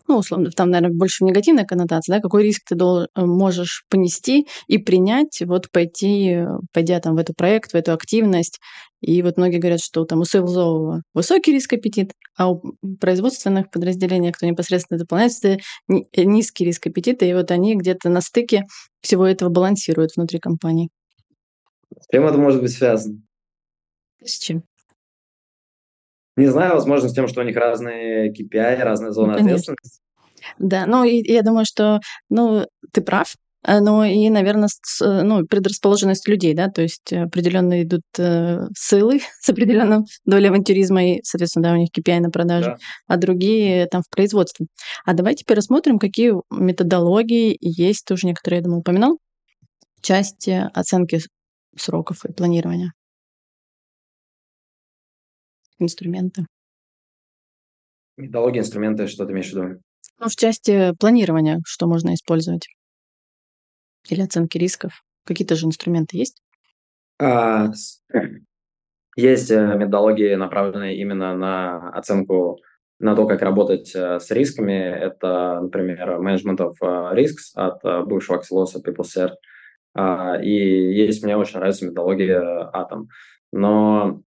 [0.08, 4.46] ну, условно, там, наверное, больше негативная коннотация, да, какой риск ты дол- э, можешь понести
[4.66, 8.60] и принять, вот пойти, пойдя там в этот проект, в эту активность.
[9.00, 12.62] И вот многие говорят, что там у сейлзового высокий риск аппетит, а у
[13.00, 18.20] производственных подразделений, кто непосредственно выполняет, это э, низкий риск аппетита, и вот они где-то на
[18.20, 18.64] стыке
[19.00, 20.90] всего этого балансируют внутри компании.
[21.98, 23.22] С чем это может быть связано?
[24.22, 24.64] С чем?
[26.36, 30.00] Не знаю, возможно, с тем, что у них разные KPI, разные зоны ну, ответственности.
[30.58, 33.34] Да, ну и я думаю, что ну, ты прав,
[33.66, 38.60] э, но и, наверное, с, э, ну, предрасположенность людей, да, то есть определенно идут э,
[38.76, 42.78] ссылы с определенным долей авантюризма, и, соответственно, да, у них KPI на продажу, да.
[43.06, 44.66] а другие там в производстве.
[45.04, 49.18] А давай теперь рассмотрим, какие методологии есть, тоже некоторые, я думаю, упоминал,
[50.00, 51.20] части оценки
[51.76, 52.92] сроков и планирования
[55.82, 56.46] инструменты.
[58.16, 59.80] Методологии, инструменты, что ты имеешь в виду?
[60.18, 62.68] Ну, в части планирования, что можно использовать?
[64.08, 65.02] Или оценки рисков?
[65.24, 66.42] Какие-то же инструменты есть?
[67.18, 67.70] А,
[69.16, 72.58] есть э, методологии, направленные именно на оценку,
[72.98, 74.72] на то, как работать э, с рисками.
[74.72, 79.34] Это, например, Management of э, Risks от бывшего Axelos PeopleCert.
[79.94, 80.50] А, и
[80.94, 82.40] есть, мне очень нравится методология
[82.74, 83.06] Atom.
[83.52, 84.22] Но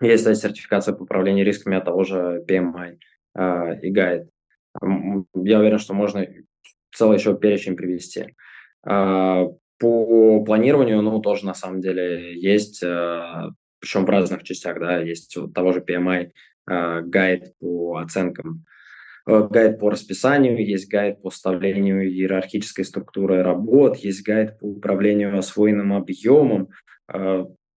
[0.00, 2.98] есть кстати, сертификация по управлению рисками от того же PMI
[3.34, 4.28] э, и Guide.
[5.34, 6.26] Я уверен, что можно
[6.94, 8.34] целый еще перечень привести.
[8.86, 9.46] Э,
[9.78, 15.36] по планированию, ну, тоже на самом деле есть, э, причем в разных частях, да, есть
[15.36, 16.30] вот того же PMI,
[16.70, 18.64] э, гайд по оценкам,
[19.26, 25.38] э, гайд по расписанию, есть гайд по составлению иерархической структуры работ, есть гайд по управлению
[25.38, 26.68] освоенным объемом,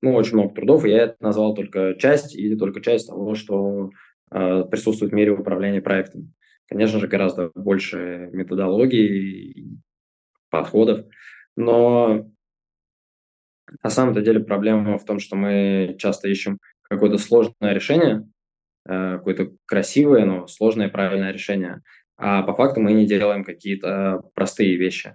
[0.01, 3.91] ну, очень много трудов, и я это назвал только часть или только часть того, что
[4.31, 6.31] э, присутствует в мире управления проектами.
[6.67, 9.79] Конечно же, гораздо больше методологий,
[10.49, 11.05] подходов,
[11.55, 12.29] но
[13.83, 18.27] на самом-то деле проблема в том, что мы часто ищем какое-то сложное решение,
[18.87, 21.81] э, какое-то красивое, но сложное правильное решение,
[22.17, 25.13] а по факту мы не делаем какие-то простые вещи,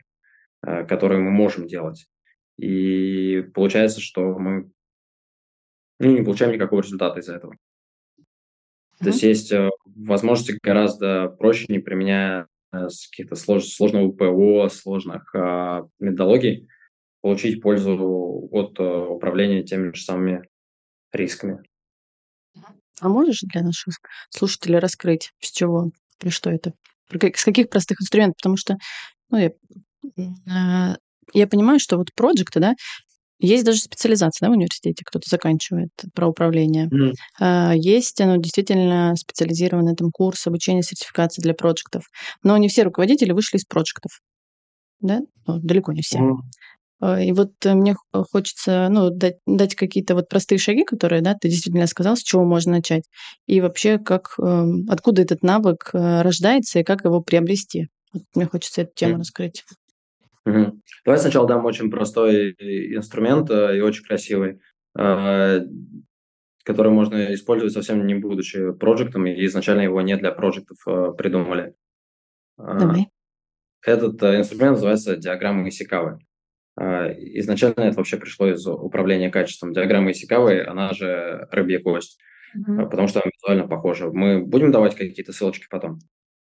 [0.66, 2.06] э, которые мы можем делать.
[2.58, 4.70] И получается, что мы
[5.98, 7.52] ну, не получаем никакого результата из-за этого.
[7.52, 9.04] Mm-hmm.
[9.04, 15.34] То есть есть э, возможности гораздо проще, не применяя э, каких-то слож, сложного ПО, сложных
[15.34, 16.68] э, методологий,
[17.20, 20.42] получить пользу от э, управления теми же самыми
[21.12, 21.62] рисками.
[23.00, 23.94] А можешь для наших
[24.30, 26.72] слушателей раскрыть, с чего, при что это?
[27.10, 28.36] С каких простых инструментов?
[28.38, 28.76] Потому что
[29.30, 29.50] ну, я,
[30.16, 30.96] э,
[31.32, 32.74] я понимаю, что вот проекты, да,
[33.38, 36.88] есть даже специализация да, в университете, кто-то заканчивает про управление.
[36.88, 37.76] Mm.
[37.76, 42.04] Есть ну, действительно специализированный там курс обучения сертификации для проектов.
[42.42, 44.20] Но не все руководители вышли из проектов.
[45.00, 45.20] Да?
[45.46, 46.18] Ну, далеко не все.
[46.18, 47.24] Mm.
[47.24, 47.94] И вот мне
[48.32, 52.44] хочется ну, дать, дать какие-то вот простые шаги, которые да, ты действительно сказал, с чего
[52.44, 53.04] можно начать.
[53.46, 57.88] И вообще, как, эм, откуда этот навык э, рождается и как его приобрести.
[58.14, 59.62] Вот мне хочется эту тему раскрыть.
[60.46, 60.80] Угу.
[61.04, 62.52] Давай сначала дам очень простой
[62.96, 64.60] инструмент э, и очень красивый,
[64.96, 65.60] э,
[66.64, 71.74] который можно использовать совсем не будучи проектом, и изначально его не для проектов э, придумали.
[72.56, 73.08] Давай.
[73.84, 76.18] Этот инструмент называется диаграмма Исикавы.
[76.76, 79.72] Изначально это вообще пришло из управления качеством.
[79.72, 82.18] Диаграмма Исикавы, она же рыбья кость,
[82.56, 82.88] mm-hmm.
[82.88, 84.10] потому что она визуально похожа.
[84.10, 85.98] Мы будем давать какие-то ссылочки потом?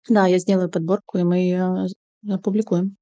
[0.09, 1.87] Да, я сделаю подборку, и мы ее
[2.29, 2.97] опубликуем.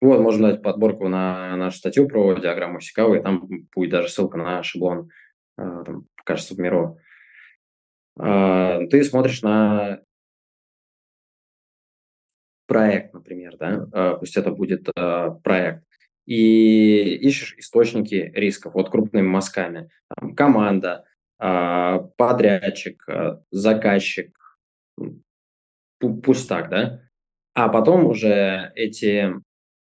[0.00, 4.38] Вот, можно дать подборку на нашу статью про диаграмму Исикавы, и там будет даже ссылка
[4.38, 5.10] на шаблон,
[5.56, 6.96] а, там, кажется, в Миро.
[8.16, 10.00] Ты смотришь на
[12.66, 14.88] проект, например, да, пусть это будет
[15.42, 15.84] проект
[16.26, 19.90] и ищешь источники рисков, вот крупными мазками.
[20.14, 21.04] Там, команда,
[21.38, 24.38] а, подрядчик, а, заказчик,
[25.98, 27.02] пусть так, да?
[27.54, 29.34] А потом уже эти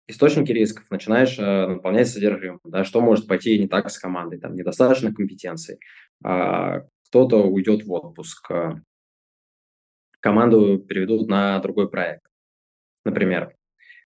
[0.07, 4.55] источники рисков начинаешь э, наполнять содержимым, да, что может пойти не так с командой, там,
[4.55, 5.79] недостаточно компетенций,
[6.23, 8.51] а, кто-то уйдет в отпуск,
[10.19, 12.25] команду переведут на другой проект,
[13.05, 13.55] например.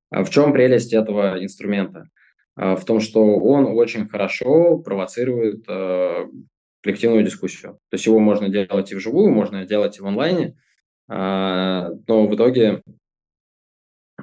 [0.10, 2.10] В чем прелесть этого инструмента?
[2.58, 6.26] А, в том, что он очень хорошо провоцирует э,
[6.82, 7.74] коллективную дискуссию.
[7.90, 10.58] То есть его можно делать и вживую, можно делать и в онлайне,
[11.08, 12.82] а, но в итоге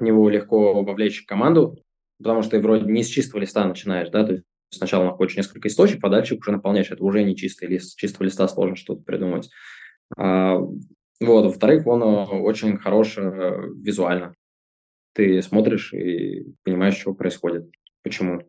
[0.02, 1.78] него легко вовлечь команду,
[2.18, 5.68] потому что ты вроде не с чистого листа начинаешь, да, то есть сначала находишь несколько
[5.68, 6.90] источников, а дальше уже наполняешь.
[6.90, 9.50] Это уже не чистый лист, с чистого листа сложно что-то придумать.
[10.16, 10.59] А,
[11.20, 13.22] вот, во-вторых, он э, очень хорош э,
[13.76, 14.35] визуально.
[15.14, 17.70] Ты смотришь и понимаешь, что происходит
[18.02, 18.42] почему.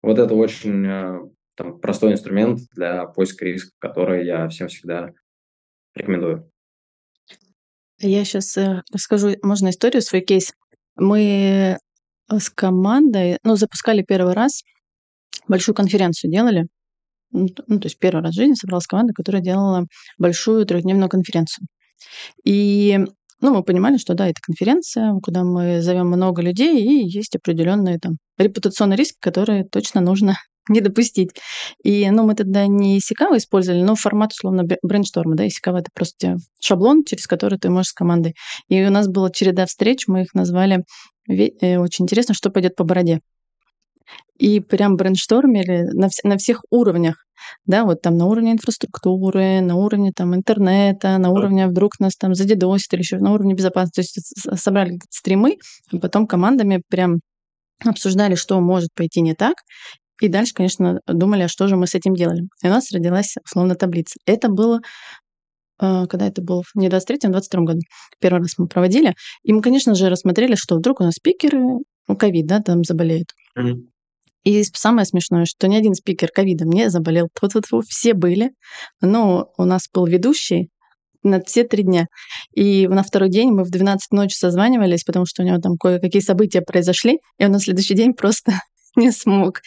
[0.00, 1.20] Вот это очень э,
[1.56, 5.12] там, простой инструмент для поиска рисков, который я всем всегда
[5.94, 6.50] рекомендую.
[7.98, 8.58] Я сейчас
[8.92, 10.52] расскажу, можно историю, свой кейс.
[10.96, 11.76] Мы
[12.30, 14.62] э, с командой, ну, запускали первый раз,
[15.48, 16.66] большую конференцию делали.
[17.32, 19.86] Ну, то есть первый раз в жизни собралась команда, которая делала
[20.18, 21.66] большую трехдневную конференцию.
[22.44, 22.98] И
[23.40, 27.98] ну, мы понимали, что да, это конференция, куда мы зовем много людей, и есть определенные
[27.98, 30.36] там репутационный риск, который точно нужно
[30.68, 31.30] не допустить.
[31.82, 36.36] И, ну, мы тогда не Исикава использовали, но формат, условно, брейншторма, да, Исикава— это просто
[36.60, 38.34] шаблон, через который ты можешь с командой.
[38.68, 40.84] И у нас была череда встреч, мы их назвали
[41.28, 43.20] э, очень интересно, что пойдет по бороде
[44.38, 47.24] и прям брейнштормили на, вс- на всех уровнях,
[47.66, 52.34] да, вот там на уровне инфраструктуры, на уровне там интернета, на уровне вдруг нас там
[52.34, 54.20] задедосит или еще на уровне безопасности.
[54.20, 55.56] То есть собрали стримы,
[55.92, 57.20] а потом командами прям
[57.84, 59.54] обсуждали, что может пойти не так,
[60.20, 62.42] и дальше, конечно, думали, а что же мы с этим делали.
[62.62, 64.18] И у нас родилась, условно, таблица.
[64.26, 64.80] Это было
[65.80, 67.80] э, когда это было не в 23-м, а в 22 году.
[68.20, 69.14] Первый раз мы проводили.
[69.42, 73.28] И мы, конечно же, рассмотрели, что вдруг у нас спикеры, ну, ковид, да, там заболеют.
[73.58, 73.80] Mm-hmm.
[74.44, 77.28] И самое смешное, что ни один спикер ковидом не заболел.
[77.70, 78.50] Вот все были,
[79.00, 80.68] но у нас был ведущий
[81.22, 82.06] на все три дня.
[82.54, 86.20] И на второй день мы в 12 ночи созванивались, потому что у него там кое-какие
[86.20, 88.52] события произошли, и он на следующий день просто
[88.96, 89.60] не смог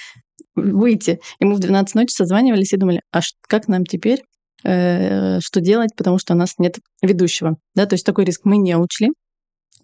[0.58, 1.20] выйти.
[1.39, 4.22] И мы в 12 ночи созванивались и думали, а как нам теперь
[4.63, 7.58] э, что делать, потому что у нас нет ведущего.
[7.76, 9.10] Да, то есть такой риск мы не учли.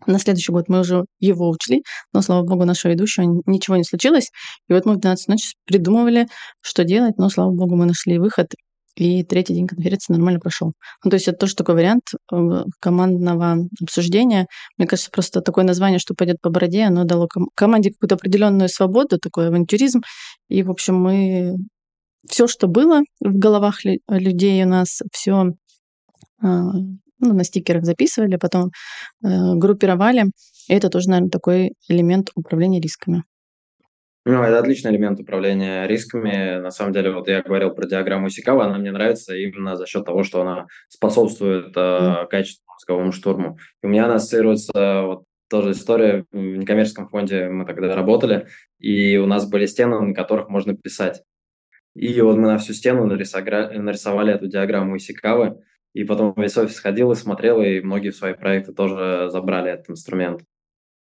[0.05, 1.81] На следующий год мы уже его учли,
[2.11, 4.31] но, слава богу, нашего ведущего ничего не случилось.
[4.67, 6.27] И вот мы в 12 ночи придумывали,
[6.61, 8.47] что делать, но, слава богу, мы нашли выход,
[8.95, 10.73] и третий день конференции нормально прошел.
[11.03, 14.47] Ну, то есть это тоже такой вариант э, командного обсуждения.
[14.77, 18.69] Мне кажется, просто такое название, что пойдет по бороде, оно дало ком- команде какую-то определенную
[18.69, 20.01] свободу, такой авантюризм.
[20.49, 21.55] И, в общем, мы
[22.29, 25.53] все, что было в головах людей у нас, все
[27.23, 28.71] ну, на стикерах записывали, потом
[29.23, 30.25] э, группировали.
[30.67, 33.23] И это тоже, наверное, такой элемент управления рисками.
[34.25, 36.59] Ну, это отличный элемент управления рисками.
[36.59, 40.05] На самом деле, вот я говорил про диаграмму Сикава, она мне нравится именно за счет
[40.05, 43.57] того, что она способствует э, качественному мозговому штурму.
[43.81, 46.25] И у меня она ассоциируется вот тоже история.
[46.31, 48.47] В некоммерческом фонде мы тогда работали,
[48.79, 51.21] и у нас были стены, на которых можно писать.
[51.93, 55.61] И вот мы на всю стену нарисовали эту диаграмму Исикавы,
[55.93, 59.91] и потом весь офис ходил и смотрел, и многие в свои проекты тоже забрали этот
[59.91, 60.41] инструмент.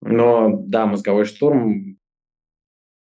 [0.03, 1.99] Но да, мозговой штурм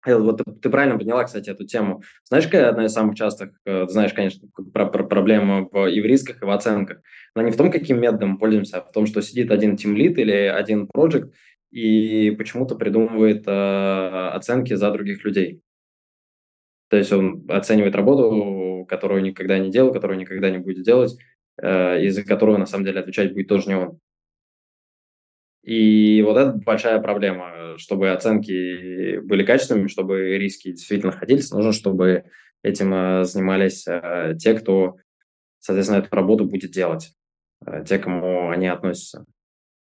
[0.06, 2.02] вот ты, правильно поняла, кстати, эту тему.
[2.24, 6.04] Знаешь, какая одна из самых частых, э, знаешь, конечно, про, про проблема в, и в
[6.04, 7.02] рисках, и в оценках.
[7.34, 10.32] Она не в том, каким методом пользуемся, а в том, что сидит один тимлит или
[10.32, 11.33] один проект
[11.70, 15.62] и почему-то придумывает э, оценки за других людей.
[16.88, 21.16] То есть он оценивает работу, которую никогда не делал, которую никогда не будет делать,
[21.60, 23.98] Э, из-за которого на самом деле отвечать будет тоже не он.
[25.63, 27.77] И вот это большая проблема.
[27.79, 32.25] Чтобы оценки были качественными, чтобы риски действительно находились, нужно, чтобы
[32.63, 34.96] этим э, занимались э, те, кто,
[35.58, 37.13] соответственно, эту работу будет делать,
[37.87, 39.25] те, кому они относятся.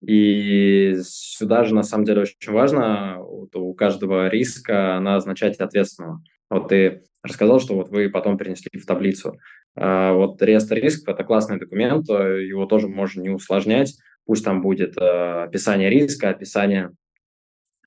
[0.06, 6.22] И сюда же, на самом деле, очень важно вот у каждого риска назначать ответственного.
[6.50, 9.38] Вот ты рассказал, что вот вы потом перенесли в таблицу.
[9.76, 13.96] А вот реестр рисков– это классный документ, его тоже можно не усложнять.
[14.26, 16.92] Пусть там будет э, описание риска, описание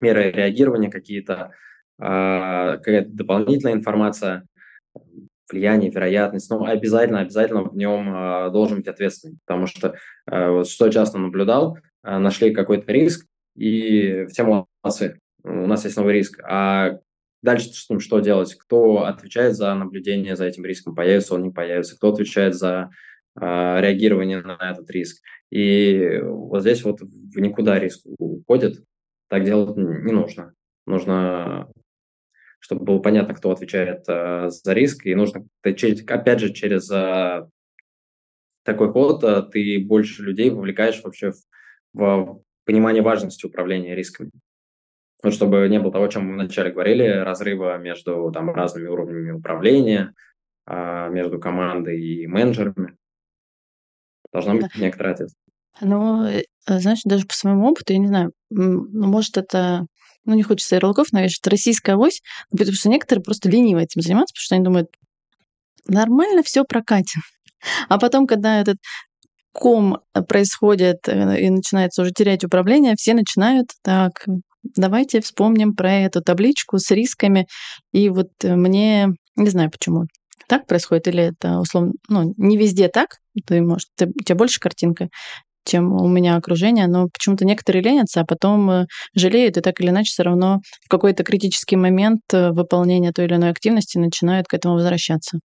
[0.00, 1.52] меры реагирования какие-то,
[1.98, 4.46] а, какая-то дополнительная информация,
[5.50, 10.68] влияние, вероятность, но обязательно, обязательно в нем а, должен быть ответственный, потому что а, вот
[10.68, 13.26] что часто наблюдал, нашли какой-то риск,
[13.56, 16.98] и все молодцы, у нас есть новый риск, а
[17.42, 18.54] дальше с ним что делать?
[18.54, 22.90] Кто отвечает за наблюдение за этим риском, появится он, не появится, кто отвечает за
[23.40, 25.22] реагирование на этот риск.
[25.50, 28.84] И вот здесь вот в никуда риск уходит,
[29.28, 30.54] так делать не нужно.
[30.86, 31.70] Нужно,
[32.58, 37.46] чтобы было понятно, кто отвечает э, за риск, и нужно, опять же, через э,
[38.62, 41.36] такой ход ты больше людей вовлекаешь вообще в,
[41.94, 44.30] в понимание важности управления рисками.
[45.22, 49.32] Вот чтобы не было того, о чем мы вначале говорили, разрыва между там, разными уровнями
[49.32, 50.14] управления,
[50.66, 52.97] между командой и менеджерами.
[54.32, 54.80] Должна быть да.
[54.80, 55.48] некоторая ответственность.
[55.80, 59.86] Ну, э, знаешь, даже по своему опыту, я не знаю, ну, может, это
[60.24, 62.20] ну, не хочется ярлыков навешать, российская авось,
[62.50, 64.88] потому что некоторые просто ленивы этим заниматься, потому что они думают,
[65.86, 67.22] нормально все прокатит.
[67.88, 68.76] А потом, когда этот
[69.52, 69.98] ком
[70.28, 74.24] происходит э, и начинается уже терять управление, все начинают так,
[74.76, 77.46] давайте вспомним про эту табличку с рисками.
[77.92, 80.04] И вот мне, не знаю почему,
[80.48, 84.58] так происходит, или это условно, ну, не везде так, ты, может, ты, у тебя больше
[84.58, 85.08] картинка,
[85.64, 89.90] чем у меня окружение, но почему-то некоторые ленятся, а потом э, жалеют, и так или
[89.90, 94.54] иначе все равно в какой-то критический момент э, выполнения той или иной активности начинают к
[94.54, 95.38] этому возвращаться.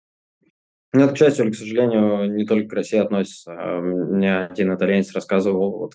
[0.93, 3.51] Ну, это, к счастью к сожалению, не только к России относится.
[3.51, 5.93] Мне один итальянец рассказывал, вот,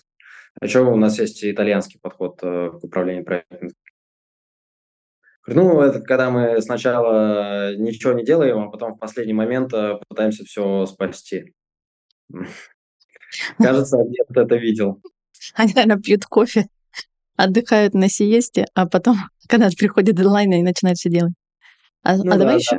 [0.61, 3.69] а что у нас есть итальянский подход э, к управлению проектом.
[5.53, 9.71] Ну, это когда мы сначала ничего не делаем, а потом в последний момент
[10.07, 11.53] пытаемся все спасти.
[13.57, 15.01] Кажется, объект это видел.
[15.55, 16.67] Они, наверное, пьют кофе,
[17.35, 21.33] отдыхают на сиесте, а потом, когда приходит дедлайн, и начинают все делать.
[22.03, 22.77] А, ну, а да, давай еще...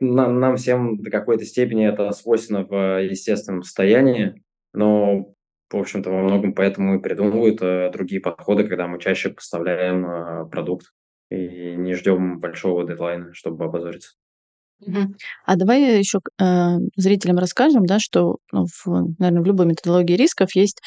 [0.00, 5.34] нам, нам всем до какой-то степени это свойственно в естественном состоянии, но,
[5.70, 10.48] в общем-то, во многом поэтому и придумывают э, другие подходы, когда мы чаще поставляем э,
[10.50, 10.86] продукт
[11.30, 14.12] и не ждем большого дедлайна, чтобы обозориться.
[15.46, 18.86] А давай еще э, зрителям расскажем, да, что, ну, в,
[19.18, 20.80] наверное, в любой методологии рисков есть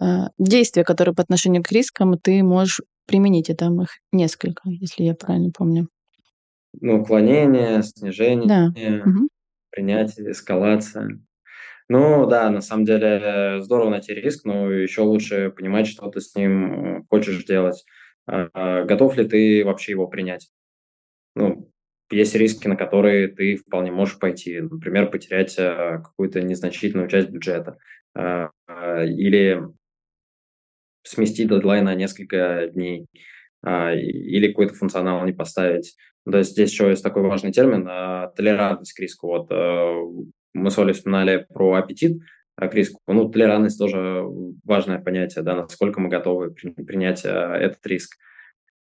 [0.00, 0.04] э,
[0.38, 3.50] действия, которые по отношению к рискам ты можешь применить.
[3.50, 5.88] И там их несколько, если я правильно помню.
[6.80, 8.72] Ну, уклонение, снижение, Да.
[9.70, 11.20] Принятие, эскалация.
[11.88, 16.34] Ну да, на самом деле здорово найти риск, но еще лучше понимать, что ты с
[16.34, 17.84] ним хочешь делать.
[18.26, 20.50] А, а готов ли ты вообще его принять?
[21.34, 21.70] Ну,
[22.10, 24.60] есть риски, на которые ты вполне можешь пойти.
[24.60, 27.78] Например, потерять э, какую-то незначительную часть бюджета
[28.16, 29.60] или
[31.02, 33.06] сместить дедлайн на несколько дней
[33.62, 35.94] или какой-то функционал не поставить.
[36.24, 37.84] То есть здесь еще есть такой важный термин–
[38.36, 39.26] толерантность к риску.
[39.26, 39.50] Вот
[40.54, 42.22] мы с Олей вспоминали про аппетит
[42.56, 43.00] к риску.
[43.06, 44.24] Ну, толерантность тоже
[44.64, 48.16] важное понятие, да, насколько мы готовы принять этот риск.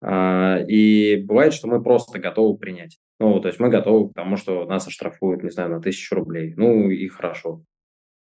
[0.04, 2.98] И бывает, что мы просто готовы принять.
[3.20, 6.56] Ну, то есть мы готовы к тому, что нас оштрафуют, не знаю, на тысячу рублей.
[6.58, 7.64] Ну и хорошо,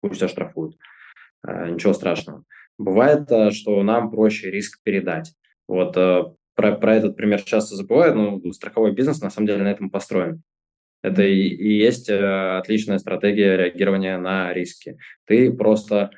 [0.01, 0.77] пусть оштрафуют.
[1.43, 2.45] А, ничего страшного.
[2.79, 5.35] Бывает, э, что нам проще риск передать.
[5.69, 6.25] Вот э,
[6.55, 10.43] про, про этот пример часто забывают, но страховой бизнес на самом деле на этом построен.
[11.03, 14.99] Это и, и есть э, отличная стратегия реагирования на риски.
[15.25, 16.11] Ты просто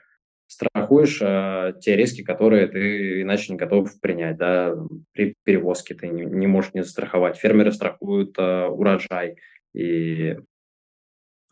[0.46, 4.38] страхуешь э, те риски, которые ты иначе не готов принять.
[4.38, 4.74] Да?
[5.12, 7.36] При перевозке ты не, не можешь не застраховать.
[7.36, 9.36] Фермеры страхуют э, урожай.
[9.74, 10.36] И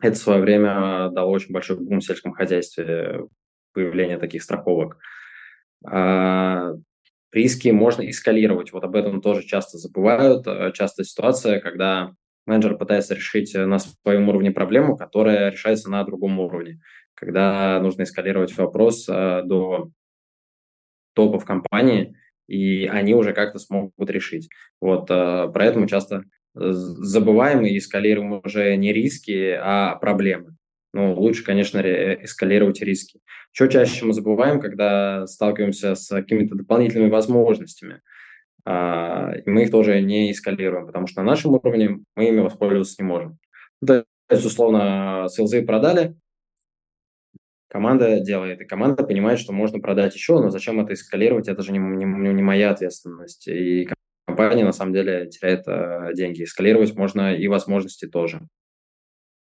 [0.01, 3.25] это в свое время дало очень большой бум в сельском хозяйстве,
[3.73, 4.97] появление таких страховок.
[5.85, 6.73] А,
[7.31, 8.73] риски можно эскалировать.
[8.73, 10.47] Вот об этом тоже часто забывают.
[10.47, 12.13] Э, часто ситуация, когда
[12.47, 16.79] менеджер пытается решить на своем уровне проблему, которая решается на другом уровне
[17.17, 19.89] когда нужно эскалировать вопрос э, до
[21.13, 22.15] топов компании,
[22.47, 24.49] и они уже как-то смогут решить.
[24.79, 26.23] Вот э, про это мы часто
[26.53, 30.55] забываем и эскалируем уже не риски, а проблемы.
[30.93, 33.19] Ну, лучше, конечно, эскалировать риски.
[33.51, 38.01] Что чаще мы забываем, когда сталкиваемся с какими-то дополнительными возможностями,
[38.67, 43.37] мы их тоже не эскалируем, потому что на нашем уровне мы ими воспользоваться не можем.
[43.85, 46.15] То есть, условно, селзы продали,
[47.69, 51.71] команда делает, и команда понимает, что можно продать еще, но зачем это эскалировать, это же
[51.71, 53.47] не, не, не моя ответственность.
[53.47, 53.89] И
[54.25, 56.43] компания на самом деле теряет э, деньги.
[56.43, 58.41] Эскалировать можно и возможности тоже.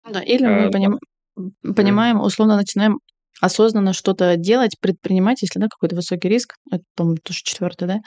[0.08, 0.98] Да, или мы а, поним...
[1.74, 3.00] понимаем, условно начинаем
[3.41, 7.99] осознанно что-то делать, предпринимать, если да, какой-то высокий риск, это, по-моему, тоже четвертый, да,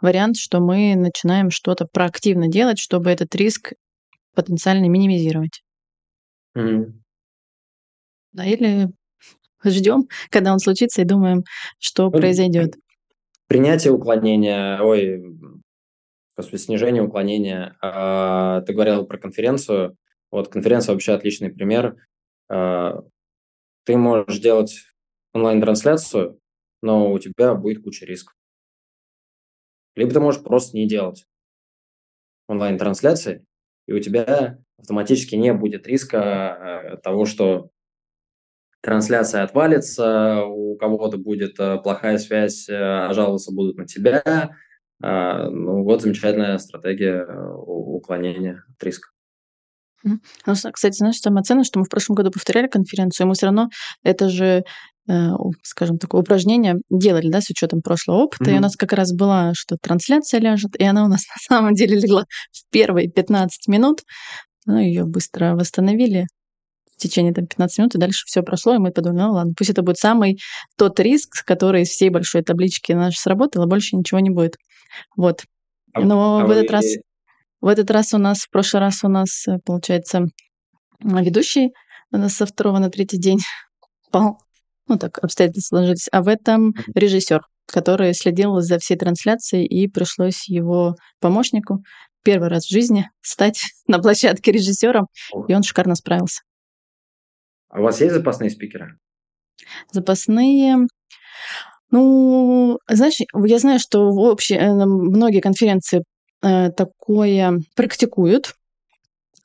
[0.00, 3.72] вариант, что мы начинаем что-то проактивно делать, чтобы этот риск
[4.34, 5.62] потенциально минимизировать.
[6.56, 6.92] Mm.
[8.32, 8.88] Да, или
[9.64, 11.44] ждем, когда он случится, и думаем,
[11.78, 12.74] что ну, произойдет.
[13.46, 15.22] Принятие уклонения, ой,
[16.36, 17.76] господи, снижение уклонения.
[17.80, 19.96] А, ты говорил про конференцию.
[20.30, 21.96] Вот конференция вообще отличный пример.
[23.84, 24.86] Ты можешь делать
[25.32, 26.40] онлайн-трансляцию,
[26.82, 28.34] но у тебя будет куча рисков.
[29.96, 31.26] Либо ты можешь просто не делать
[32.48, 33.46] онлайн-трансляции,
[33.86, 37.70] и у тебя автоматически не будет риска э, того, что
[38.80, 44.56] трансляция отвалится, у кого-то будет э, плохая связь, э, а жаловаться будут на тебя.
[45.00, 49.13] Ну вот замечательная стратегия уклонения от риска.
[50.04, 53.46] Ну, кстати, знаешь, самое ценное, что мы в прошлом году повторяли конференцию, и мы все
[53.46, 53.68] равно
[54.02, 54.64] это же
[55.62, 58.44] скажем, такое упражнение делали, да, с учетом прошлого опыта.
[58.44, 58.54] Mm-hmm.
[58.54, 61.74] И у нас как раз была, что трансляция ляжет, и она у нас на самом
[61.74, 64.00] деле легла в первые 15 минут.
[64.66, 66.26] Ну, ее быстро восстановили
[66.96, 69.70] в течение там, 15 минут, и дальше все прошло, и мы подумали, ну ладно, пусть
[69.70, 70.38] это будет самый
[70.78, 74.56] тот риск, который из всей большой таблички наш сработал, а больше ничего не будет.
[75.16, 75.42] Вот.
[75.92, 76.54] А Но а в вы...
[76.54, 76.84] этот раз
[77.64, 80.26] в этот раз у нас, в прошлый раз у нас, э, получается,
[81.00, 81.72] ведущий
[82.28, 83.38] со второго на третий день
[84.12, 84.38] пал.
[84.86, 86.08] Ну, так обстоятельства сложились.
[86.12, 91.82] А в этом режиссер, который следил за всей трансляцией, и пришлось его помощнику
[92.22, 95.06] первый раз в жизни стать на площадке режиссером,
[95.48, 96.42] и он шикарно справился.
[97.70, 98.98] А у вас есть запасные спикеры?
[99.90, 100.86] Запасные.
[101.90, 106.04] Ну, знаешь, я знаю, что в общей, э, многие конференции
[106.76, 108.54] такое практикуют,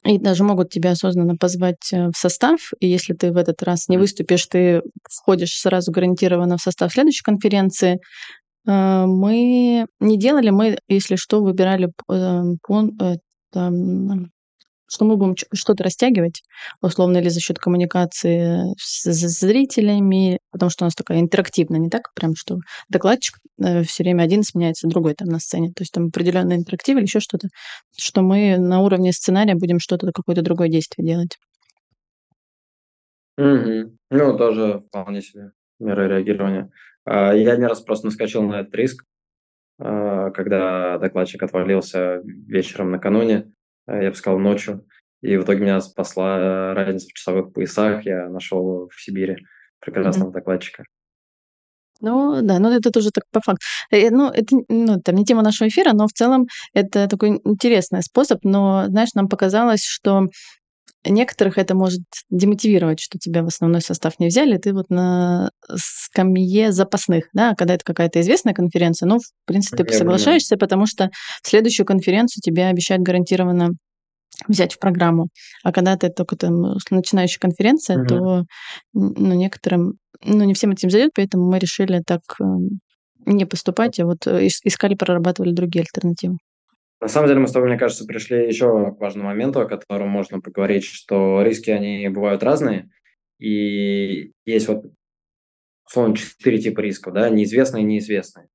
[0.05, 3.89] и даже могут тебя осознанно позвать э, в состав, и если ты в этот раз
[3.89, 7.99] не выступишь, ты входишь сразу гарантированно в состав следующей конференции.
[8.65, 11.91] Мы не делали, мы, если что, выбирали
[14.89, 16.43] что мы будем что-то растягивать,
[16.81, 19.05] условно, или за счет коммуникации с
[19.39, 22.57] зрителями, потому что у нас такая интерактивная, не так прям, что
[22.89, 25.69] докладчик э, все время один сменяется другой там на сцене.
[25.69, 27.47] То есть там определенный интерактив или еще что-то,
[27.97, 31.37] что мы на уровне сценария будем что-то, какое-то другое действие делать.
[33.37, 33.97] Угу.
[34.11, 36.71] Ну, тоже вполне себе меры реагирования.
[37.05, 39.05] А, я не раз просто наскочил на этот риск,
[39.79, 43.51] а, когда докладчик отвалился вечером накануне.
[43.89, 44.85] Э, я бы сказал, ночью.
[45.21, 48.05] И в итоге меня спасла э, разница в часовых поясах.
[48.05, 49.37] Я нашел в Сибири
[49.79, 50.33] прекрасного mm-hmm.
[50.33, 50.83] докладчика.
[52.01, 53.65] Ну, да, ну это тоже так по факту.
[53.91, 58.01] Э, ну, это ну, там не тема нашего эфира, но в целом это такой интересный
[58.03, 58.39] способ.
[58.43, 60.27] Но, знаешь, нам показалось, что
[61.05, 66.71] некоторых это может демотивировать, что тебя в основной состав не взяли, ты вот на скамье
[66.71, 71.09] запасных, да, когда это какая-то известная конференция, ну, в принципе, ты соглашаешься, потому что
[71.41, 73.71] в следующую конференцию тебе обещают гарантированно
[74.47, 75.27] взять в программу.
[75.63, 78.07] А когда ты только там начинающая конференция, угу.
[78.07, 78.43] то
[78.93, 79.93] ну, некоторым,
[80.23, 82.79] ну, не всем этим зайдет, поэтому мы решили так эм,
[83.25, 86.37] не поступать, а вот э, искали, прорабатывали другие альтернативы.
[87.01, 90.09] На самом деле мы с тобой, мне кажется, пришли еще к важному моменту, о котором
[90.09, 92.89] можно поговорить, что риски, они бывают разные,
[93.39, 94.85] и есть вот,
[95.85, 98.49] условно, четыре типа рисков, да, неизвестные и неизвестные.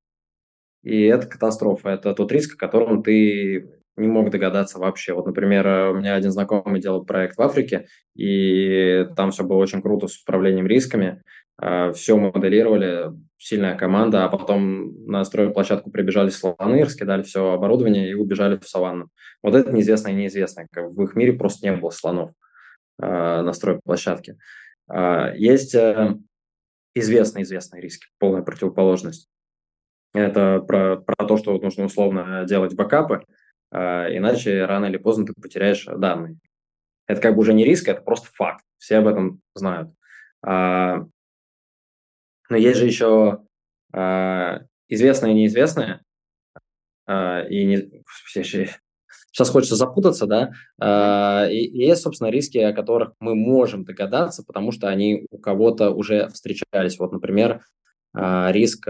[0.83, 5.13] И это катастрофа, это тот риск, о котором ты не мог догадаться вообще.
[5.13, 9.81] Вот, например, у меня один знакомый делал проект в Африке, и там все было очень
[9.81, 11.21] круто с управлением рисками,
[11.57, 18.13] а, все моделировали, сильная команда, а потом на стройплощадку прибежали слоны, раскидали все оборудование и
[18.13, 19.09] убежали в саванну.
[19.41, 20.67] Вот это неизвестное и неизвестное.
[20.73, 22.31] В их мире просто не было слонов
[23.01, 24.37] э, на стройплощадке.
[24.91, 26.17] Э, есть э,
[26.93, 29.29] известные известные риски, полная противоположность.
[30.13, 33.44] Это про, про то, что нужно условно делать бэкапы, э,
[33.75, 36.37] иначе рано или поздно ты потеряешь данные.
[37.07, 38.63] Это как бы уже не риск, это просто факт.
[38.77, 39.91] Все об этом знают.
[40.43, 41.07] Но
[42.49, 43.43] есть же еще
[43.91, 46.01] а, известное и неизвестное.
[47.07, 51.47] И не, сейчас хочется запутаться, да.
[51.49, 56.29] И, есть, собственно, риски, о которых мы можем догадаться, потому что они у кого-то уже
[56.29, 56.97] встречались.
[56.99, 57.61] Вот, например,
[58.13, 58.87] риск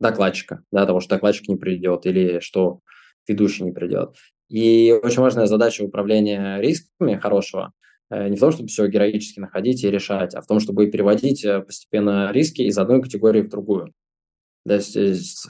[0.00, 2.80] докладчика, да, того, что докладчик не придет или что
[3.26, 4.14] ведущий не придет.
[4.48, 7.72] И очень важная задача управления рисками хорошего–
[8.10, 11.44] э, не в том, чтобы все героически находить и решать, а в том, чтобы переводить
[11.44, 13.92] э, постепенно риски из одной категории в другую.
[14.66, 14.92] То есть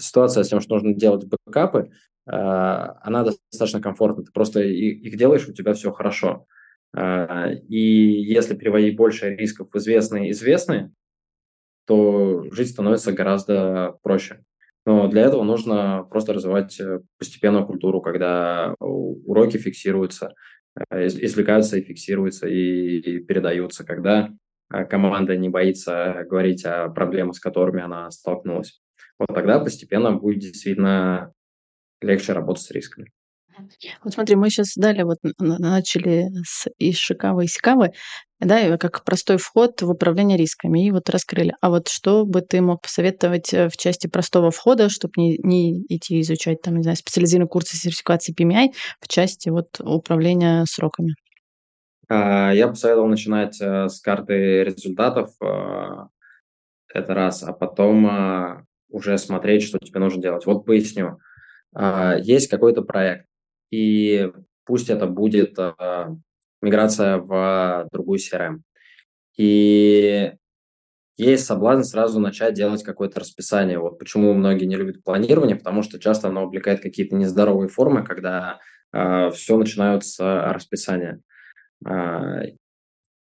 [0.02, 1.90] ситуация с тем, что нужно делать бэкапы,
[2.26, 4.24] она достаточно комфортна.
[4.24, 6.46] Ты просто их делаешь, у тебя все хорошо.
[6.96, 10.90] И если переводить больше рисков в известные известные,
[11.86, 14.42] то жить становится гораздо проще.
[14.86, 20.34] Но для этого нужно просто развивать э, постепенную культуру, когда уроки фиксируются,
[20.90, 24.30] э, извлекаются и фиксируются и, передаются, когда
[24.72, 28.80] э, команда не боится говорить о проблемах, с которыми она столкнулась.
[29.18, 31.32] Вот тогда постепенно будет действительно
[32.02, 33.10] легче работать с рисками.
[34.02, 37.90] Вот смотри, мы сейчас дали, вот начали с Ишикавы и Сикавы,
[38.40, 41.54] да, как простой вход в управление рисками, и вот раскрыли.
[41.60, 45.82] А вот что бы ты мог посоветовать э, в части простого входа, чтобы не, не
[45.88, 51.14] идти изучать, там, не знаю, специализированные курсы сертификации PMI в части вот управления сроками?
[52.08, 56.06] А, я посоветовал начинать э, с карты результатов, э,
[56.92, 60.46] это раз, а потом уже смотреть, что тебе нужно делать.
[60.46, 61.18] Вот поясню.
[61.74, 63.26] А, есть какой-то проект,
[63.74, 64.30] и
[64.64, 65.72] пусть это будет э,
[66.62, 68.60] миграция в другую CRM.
[69.36, 70.32] И
[71.16, 73.78] есть соблазн сразу начать делать какое-то расписание.
[73.78, 78.60] Вот почему многие не любят планирование, потому что часто оно увлекает какие-то нездоровые формы, когда
[78.92, 81.20] э, все начинают с расписания.
[81.84, 82.42] Э,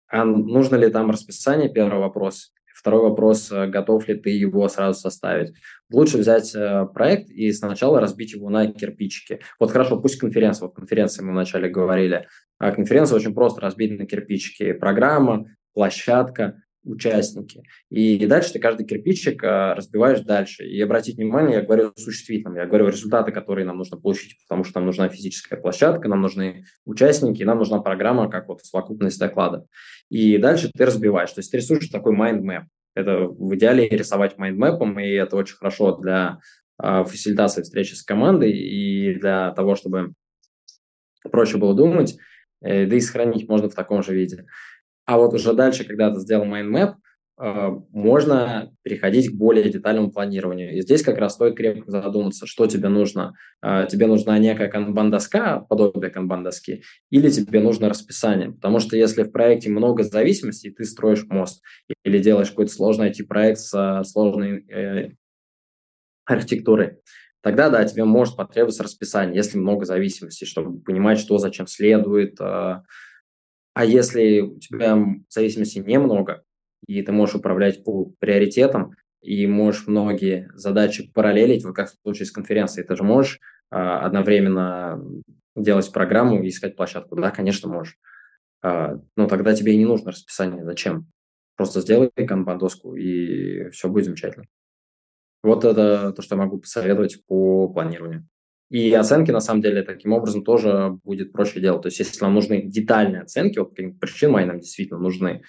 [0.09, 1.72] а нужно ли там расписание?
[1.72, 2.53] Первый вопрос.
[2.83, 5.55] Второй вопрос, э, готов ли ты его сразу составить.
[5.89, 9.39] Лучше взять э, проект и сначала разбить его на кирпичики.
[9.61, 12.26] Вот хорошо, пусть конференция, вот конференция мы вначале говорили,
[12.59, 14.72] а конференция очень просто разбить на кирпичики.
[14.72, 17.62] Программа, площадка, участники.
[17.91, 20.64] И дальше ты каждый кирпичик э, разбиваешь дальше.
[20.64, 24.80] И обратить внимание, я говорю существительным, я говорю результаты, которые нам нужно получить, потому что
[24.80, 29.64] нам нужна физическая площадка, нам нужны участники, нам нужна программа, как вот совокупность докладов.
[30.09, 31.33] И дальше ты разбиваешь.
[31.33, 32.64] То есть ты рисуешь такой mind map.
[32.95, 36.39] Это в идеале рисовать mind map ом, и это очень хорошо для
[36.83, 40.12] э, фасилитации встречи с командой и для того, чтобы
[41.30, 42.18] проще было думать,
[42.61, 44.47] э, да и сохранить можно в таком же виде.
[45.05, 46.95] А вот уже дальше, когда ты сделал mind map,
[47.40, 50.76] э, можно переходить к более детальному планированию.
[50.76, 53.34] И здесь как раз стоит крепко задуматься, что тебе нужно.
[53.62, 58.53] Э, тебе нужна некая канбан-доска, подобие канбан-доски, или тебе нужно расписание.
[58.53, 61.62] Потому что если в проекте много зависимостей, ты строишь мост
[62.05, 65.11] или делаешь какой-то сложный IT-проект с сложной э,
[66.26, 66.98] архитектурой,
[67.42, 72.38] тогда, да, тебе может потребоваться расписание, если много зависимостей, чтобы понимать, что зачем следует,
[73.75, 74.99] а если у тебя
[75.29, 76.45] зависимости немного,
[76.87, 82.27] и ты можешь управлять по приоритетам, и можешь многие задачи параллелить, вот как в случае
[82.27, 85.03] с конференцией, ты же можешь а, одновременно
[85.55, 87.16] делать программу и искать площадку.
[87.16, 87.99] Да, конечно, можешь.
[88.62, 90.64] А, но тогда тебе и не нужно расписание.
[90.64, 91.07] Зачем?
[91.57, 94.47] Просто сделай канбан-доску, и все будет замечательно.
[95.43, 98.29] Вот это то, что я могу посоветовать по планированию.
[98.73, 101.83] И оценки, на самом деле, таким образом тоже будет проще делать.
[101.83, 105.43] То есть, если нам нужны детальные оценки, вот каких причин мои нам действительно нужны,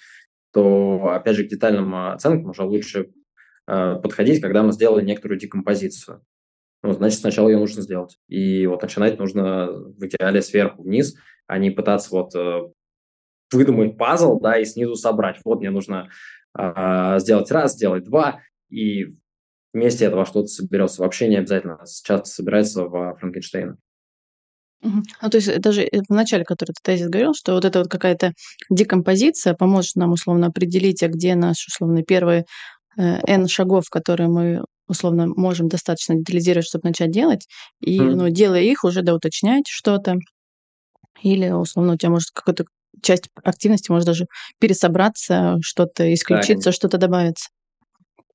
[0.52, 3.12] то, опять же, к детальным оценкам уже лучше
[3.66, 6.20] э, подходить, когда мы сделали некоторую декомпозицию.
[6.82, 8.18] Ну, значит, сначала ее нужно сделать.
[8.28, 11.16] И вот начинать нужно в идеале сверху вниз,
[11.46, 12.60] а не пытаться вот э,
[13.50, 15.40] выдумать пазл, да, и снизу собрать.
[15.46, 16.10] Вот мне нужно
[16.58, 19.16] э, сделать раз, сделать два, и
[19.74, 21.02] вместе этого что-то соберется.
[21.02, 23.76] Вообще не обязательно часто собирается в Франкенштейна.
[24.82, 28.32] Ну, то есть даже в начале, который ты тезис говорил, что вот эта вот какая-то
[28.70, 32.44] декомпозиция поможет нам условно определить, а где наши условно первые
[32.98, 37.46] э, N шагов, которые мы условно можем достаточно детализировать, чтобы начать делать,
[37.80, 38.14] и, mm.
[38.14, 40.16] ну, делая их, уже да, уточнять что-то,
[41.22, 42.66] или условно у тебя может какая-то
[43.02, 44.26] часть активности может даже
[44.60, 47.48] пересобраться, что-то исключиться, да, что-то добавиться.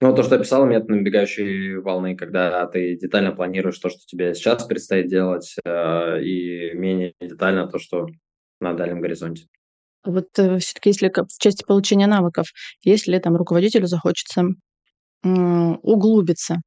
[0.01, 4.33] Ну, то, что я писал, метод набегающей волны, когда ты детально планируешь то, что тебе
[4.33, 8.07] сейчас предстоит делать, э, и менее детально то, что
[8.61, 9.47] на дальнем горизонте.
[10.05, 12.47] Вот э, все-таки, если в части получения навыков,
[12.81, 14.43] если там руководителю захочется
[15.23, 16.61] э, углубиться,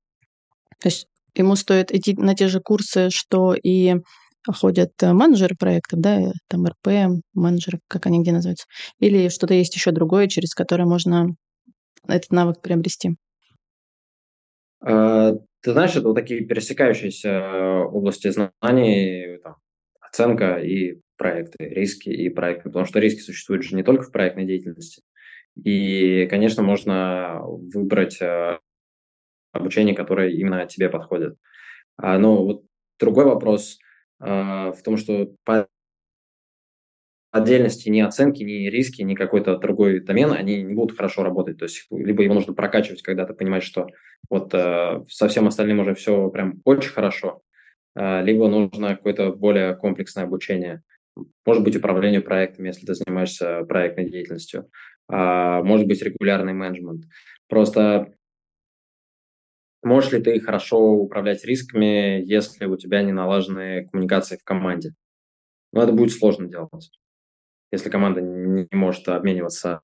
[0.78, 3.94] то есть ему стоит идти на те же курсы, что и
[4.46, 8.66] ходят менеджеры проектов, да, там РП, менеджеры, как они где называются,
[8.98, 11.28] или что-то есть еще другое, через которое можно
[12.06, 13.16] этот навык приобрести?
[14.84, 19.56] А, ты знаешь, это вот такие пересекающиеся э, области знаний, там,
[20.00, 24.44] оценка и проекты, риски и проекты, потому что риски существуют же не только в проектной
[24.44, 25.02] деятельности.
[25.62, 28.58] И, конечно, можно выбрать э,
[29.52, 31.36] обучение, которое именно тебе подходит.
[31.96, 32.64] А, но вот
[32.98, 33.78] другой вопрос
[34.20, 35.34] э, в том, что
[37.32, 41.58] отдельности ни оценки, ни риски, ни какой-то другой домен, они не будут хорошо работать.
[41.58, 43.86] То есть либо его нужно прокачивать, когда ты понимаешь, что
[44.28, 47.42] вот э, со всем остальным уже все прям очень хорошо,
[47.96, 50.82] э, либо нужно какое-то более комплексное обучение.
[51.46, 54.68] Может быть, управление проектами, если ты занимаешься проектной деятельностью.
[55.10, 57.04] Э, может быть, регулярный менеджмент.
[57.48, 58.12] Просто
[59.82, 64.90] можешь ли ты хорошо управлять рисками, если у тебя не налажены коммуникации в команде?
[65.72, 66.90] Но ну, это будет сложно делать
[67.72, 69.80] если команда не может обмениваться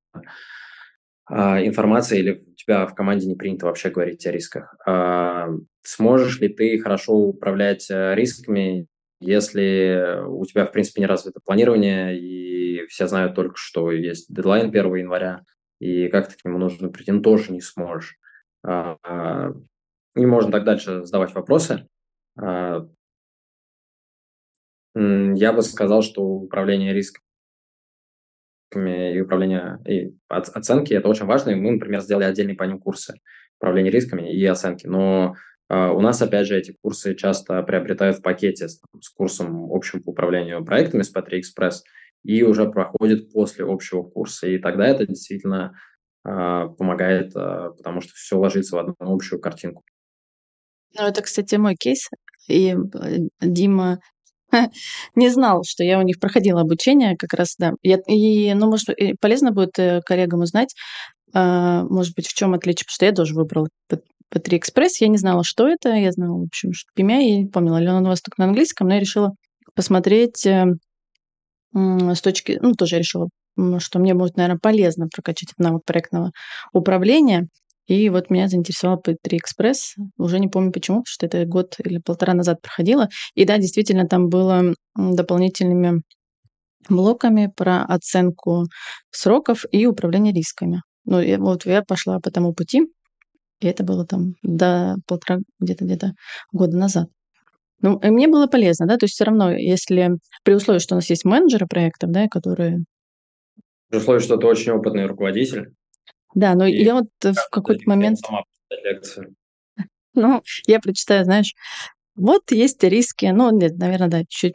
[1.30, 4.74] а, информацией или у тебя в команде не принято вообще говорить о рисках.
[4.86, 5.48] А,
[5.82, 8.86] сможешь ли ты хорошо управлять э, рисками,
[9.20, 14.68] если у тебя, в принципе, не развито планирование, и все знают только, что есть дедлайн
[14.68, 15.42] 1 января,
[15.80, 18.16] и как ты к нему нужно прийти, ну, тоже не сможешь.
[18.64, 18.96] А,
[20.14, 21.88] и можно так дальше задавать вопросы.
[24.96, 27.22] Я бы сказал, что управление риском
[28.74, 31.50] и управления и оценки, это очень важно.
[31.50, 33.14] И мы, например, сделали отдельные по ним курсы
[33.58, 34.86] управления рисками и оценки.
[34.86, 35.34] Но
[35.68, 40.02] э, у нас, опять же, эти курсы часто приобретают в пакете с, с курсом общим
[40.02, 41.80] по управлению проектами с P3 Express
[42.24, 44.46] и уже проходит после общего курса.
[44.48, 45.74] И тогда это действительно
[46.24, 46.28] э,
[46.78, 49.82] помогает, э, потому что все ложится в одну общую картинку.
[50.96, 52.08] Ну, это, кстати, мой кейс.
[52.48, 52.74] И
[53.40, 54.00] Дима
[55.14, 57.72] Не знал, что я у них проходила обучение как раз, да.
[57.82, 58.88] Я, и, ну, может,
[59.20, 60.74] полезно будет э, коллегам узнать,
[61.34, 65.18] а, может быть, в чем отличие, потому что я тоже выбрала P3 Express, я не
[65.18, 68.08] знала, что это, я знала, в общем, что PMI, я не помнила, ли он у
[68.08, 69.32] вас только на английском, но я решила
[69.74, 70.66] посмотреть э,
[71.74, 73.28] с точки, ну, тоже решила,
[73.78, 76.32] что мне будет, наверное, полезно прокачать навык проектного
[76.72, 77.48] управления,
[77.88, 79.94] и вот меня заинтересовал P3 Express.
[80.18, 83.08] Уже не помню почему, потому что это год или полтора назад проходило.
[83.34, 86.02] И да, действительно, там было дополнительными
[86.90, 88.66] блоками про оценку
[89.10, 90.82] сроков и управление рисками.
[91.06, 92.82] Ну, и вот я пошла по тому пути,
[93.60, 96.12] и это было там до полтора, где-то где-то
[96.52, 97.08] года назад.
[97.80, 100.10] Ну, и мне было полезно, да, то есть все равно, если
[100.44, 102.80] при условии, что у нас есть менеджеры проектов, да, которые...
[103.88, 105.72] При условии, что ты очень опытный руководитель,
[106.34, 108.18] да, но и я вот в какой-то момент...
[110.14, 111.54] Ну, я прочитаю, знаешь,
[112.16, 113.26] вот есть риски.
[113.26, 114.54] Ну, нет, наверное, да, чуть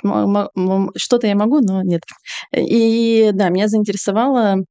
[0.98, 2.02] что-то я могу, но нет.
[2.54, 4.66] И да, меня заинтересовало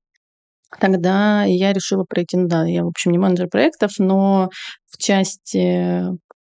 [0.79, 4.49] тогда я решила пройти, ну да, я, в общем, не менеджер проектов, но
[4.91, 6.03] в части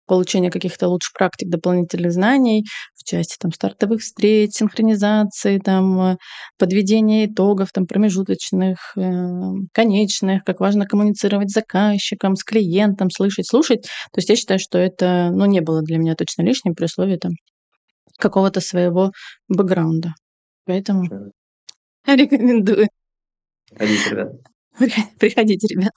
[0.09, 6.17] получения каких-то лучших практик, дополнительных знаний в части там, стартовых встреч, синхронизации, там, э,
[6.57, 9.01] подведения итогов, там, промежуточных, э,
[9.71, 13.83] конечных, как важно коммуницировать с заказчиком, с клиентом, слышать, слушать.
[14.11, 17.17] То есть я считаю, что это ну, не было для меня точно лишним при условии
[17.17, 17.33] там,
[18.17, 19.11] какого-то своего
[19.47, 20.13] бэкграунда.
[20.65, 21.03] Поэтому
[22.05, 22.87] рекомендую.
[23.69, 24.31] Приходите, ребят.
[25.19, 25.93] Приходите, ребят.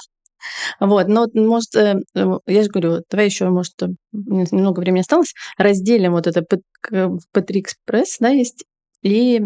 [0.80, 2.01] Вот, но может, э,
[2.47, 3.74] я же говорю, давай еще, может,
[4.12, 6.45] немного времени осталось, разделим вот это
[6.90, 8.64] P3 Express, да, есть,
[9.03, 9.40] и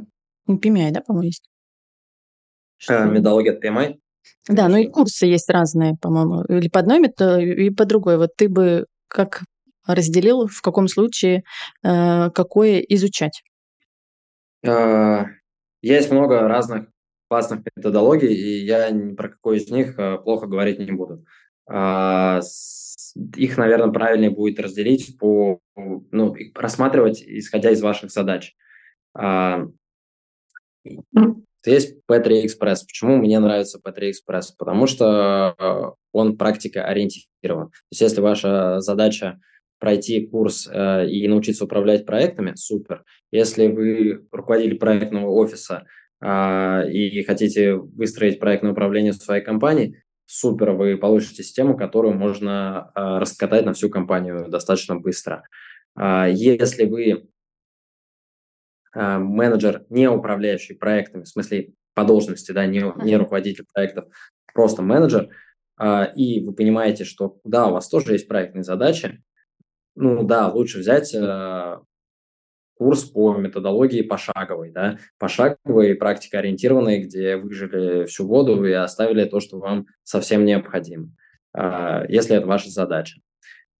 [0.49, 1.49] PMI, да, по-моему, есть?
[2.78, 3.05] Что?
[3.05, 3.97] Методология от PMI?
[4.49, 8.16] Да, ну и курсы есть разные, по-моему, или по одной методологии, и по другой.
[8.18, 9.42] Вот ты бы как
[9.86, 11.42] разделил, в каком случае
[11.82, 13.42] э, какое изучать?
[14.64, 15.26] А,
[15.82, 16.88] есть много разных
[17.29, 21.24] классных методологий, и я ни про какой из них э, плохо говорить не буду.
[21.68, 22.41] А,
[23.37, 28.55] их, наверное, правильнее будет разделить по, ну, рассматривать, исходя из ваших задач.
[29.14, 29.66] А,
[31.64, 32.79] есть P3 Express.
[32.87, 34.53] Почему мне нравится P3 Express?
[34.57, 37.70] Потому что э, он практика ориентирован.
[37.70, 39.41] То есть если ваша задача
[39.79, 43.05] пройти курс э, и научиться управлять проектами, супер.
[43.31, 45.87] Если вы руководитель проектного офиса,
[46.22, 53.64] и хотите выстроить проектное управление своей компании, супер, вы получите систему, которую можно а, раскатать
[53.64, 55.44] на всю компанию достаточно быстро.
[55.94, 57.28] А, если вы
[58.94, 64.06] менеджер, не управляющий проектами, в смысле по должности, да, не, не руководитель проектов,
[64.54, 65.28] просто менеджер,
[66.16, 69.22] и вы понимаете, что да, у вас тоже есть проектные задачи,
[69.96, 71.14] ну да, лучше взять
[72.77, 79.59] курс по методологии пошаговой, да, пошаговой, практикоориентированной, где выжили всю воду и оставили то, что
[79.59, 81.11] вам совсем необходимо,
[81.53, 83.20] а, если это ваша задача.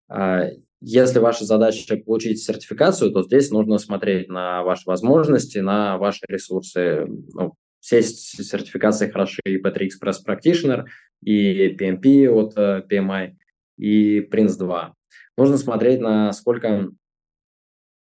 [0.09, 0.49] А,
[0.81, 7.07] если ваша задача получить сертификацию, то здесь нужно смотреть на ваши возможности, на ваши ресурсы.
[7.35, 10.85] Ну, все сертификации хороши и P3 Express Practitioner,
[11.23, 13.33] и PMP от э, PMI,
[13.79, 14.95] и Prince 2.
[15.37, 16.91] Нужно смотреть, насколько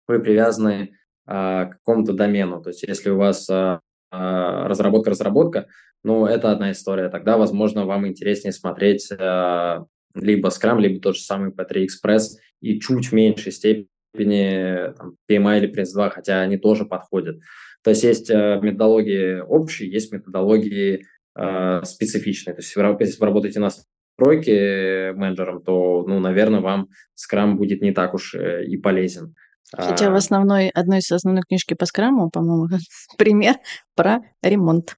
[0.08, 0.94] вы привязаны
[1.26, 2.62] а, к какому-то домену.
[2.62, 3.80] То есть если у вас а,
[4.10, 5.66] разработка-разработка,
[6.02, 7.10] но это одна история.
[7.10, 12.28] Тогда, возможно, вам интереснее смотреть либо Scrum, либо тот же самый P3 Express
[12.60, 17.40] и чуть в меньшей степени там, PMI или Prince2, хотя они тоже подходят.
[17.82, 21.04] То есть есть методологии общие, есть методологии
[21.36, 22.54] э, специфичные.
[22.54, 27.92] То есть если вы работаете на стройке менеджером, то, ну, наверное, вам Scrum будет не
[27.92, 29.34] так уж и полезен.
[29.76, 30.16] Хотя в а.
[30.16, 32.68] основной, одной из основных книжки по скраму, по-моему,
[33.18, 33.56] пример
[33.94, 34.96] про ремонт.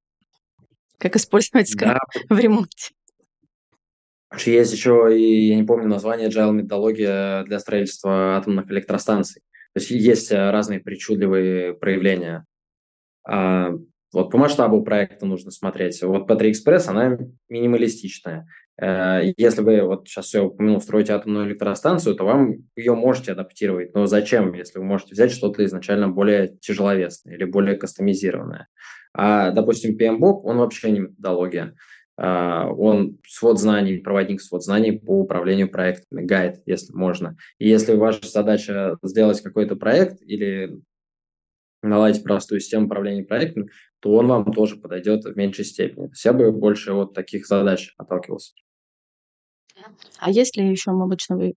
[0.99, 2.21] Как использовать скрам да.
[2.35, 2.91] в ремонте.
[4.45, 9.43] Есть еще, и я не помню название, agile методология для строительства атомных электростанций.
[9.73, 12.45] То есть есть э, разные причудливые проявления.
[13.27, 13.73] А,
[14.13, 16.01] вот по масштабу проекта нужно смотреть.
[16.03, 17.19] Вот P3 Express, она
[17.49, 18.47] минималистичная.
[18.81, 23.95] Э, если вы, вот сейчас все упомянул, строите атомную электростанцию, то вам ее можете адаптировать.
[23.95, 28.69] Но зачем, если вы можете взять что-то изначально более тяжеловесное или более кастомизированное?
[29.13, 31.75] А, допустим, PMBOK, он вообще не методология.
[32.17, 37.37] А, он свод знаний, проводник свод знаний по управлению проектами, гайд, если можно.
[37.59, 40.81] И если ваша задача сделать какой-то проект или
[41.83, 43.71] наладить простую систему управления проектами,
[44.01, 46.11] то он вам тоже подойдет в меньшей степени.
[46.25, 48.53] Я бы больше вот таких задач отталкивался.
[50.19, 51.53] А если еще мы обычно в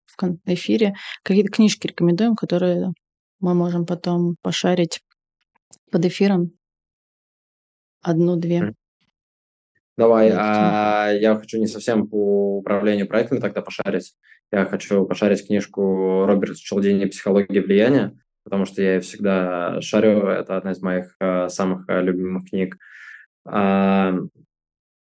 [0.46, 2.92] эфире какие-то книжки рекомендуем, которые
[3.40, 5.00] мы можем потом пошарить
[5.90, 6.52] под эфиром?
[8.02, 8.74] Одну-две.
[9.96, 14.14] Давай, а я хочу не совсем по управлению проектами тогда пошарить.
[14.50, 20.26] Я хочу пошарить книжку Роберта Челдини «Психология влияния», потому что я всегда шарю.
[20.26, 22.76] Это одна из моих э, самых э, любимых книг.
[23.44, 24.14] А,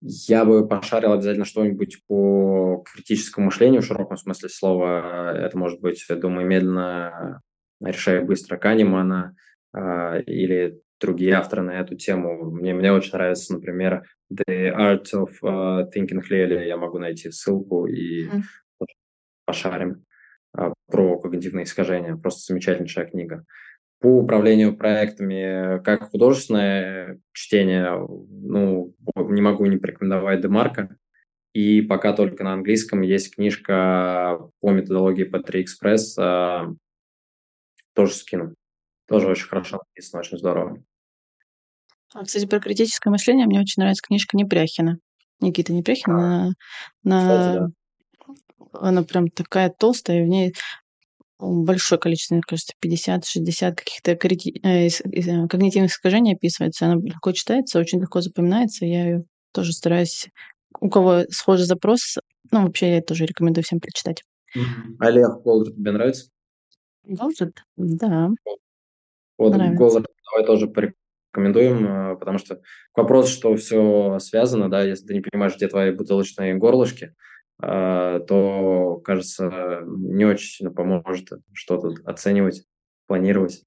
[0.08, 5.38] я бы пошарил обязательно что-нибудь по критическому мышлению в широком смысле слова.
[5.38, 7.42] Это может быть «Думай медленно,
[7.84, 9.36] решай быстро» Канемана
[9.76, 12.52] э, или другие авторы на эту тему.
[12.52, 14.04] Мне, мне очень нравится, например,
[14.34, 16.66] The Art of uh, Thinking Clearly.
[16.66, 18.42] Я могу найти ссылку и mm.
[19.46, 20.06] пошарим
[20.58, 22.16] uh, про когнитивные искажения.
[22.16, 23.46] Просто замечательнейшая книга.
[24.00, 30.98] По управлению проектами, как художественное чтение, ну, не могу не порекомендовать Демарка.
[31.54, 36.76] И пока только на английском есть книжка по методологии P3 Express, uh,
[37.96, 38.54] тоже скину.
[39.08, 40.84] Тоже очень хорошо написано, очень здорово.
[42.14, 45.00] А, кстати, про критическое мышление мне очень нравится книжка Непряхина.
[45.40, 46.54] Никита Непряхина.
[47.04, 47.54] На, на...
[47.54, 47.68] да.
[48.74, 50.54] Она прям такая толстая, и в ней
[51.40, 56.86] большое количество, мне кажется, 50-60 каких-то э, э, когнитивных искажений описывается.
[56.86, 58.86] Она легко читается, очень легко запоминается.
[58.86, 59.24] Я ее
[59.54, 60.28] тоже стараюсь...
[60.80, 62.18] У кого схожий запрос,
[62.52, 64.24] ну, вообще я тоже рекомендую всем прочитать.
[65.00, 66.30] Эли Голдратт тебе нравится?
[67.04, 67.52] Голдратт?
[67.78, 68.30] Да.
[69.38, 75.08] Вот Голдратт давай тоже порекомендуем, э, потому что к вопросу, что все связано, да, если
[75.08, 77.14] ты не понимаешь, где твои бутылочные горлышки,
[77.60, 82.64] то, кажется, не очень сильно поможет что-то оценивать,
[83.08, 83.64] планировать.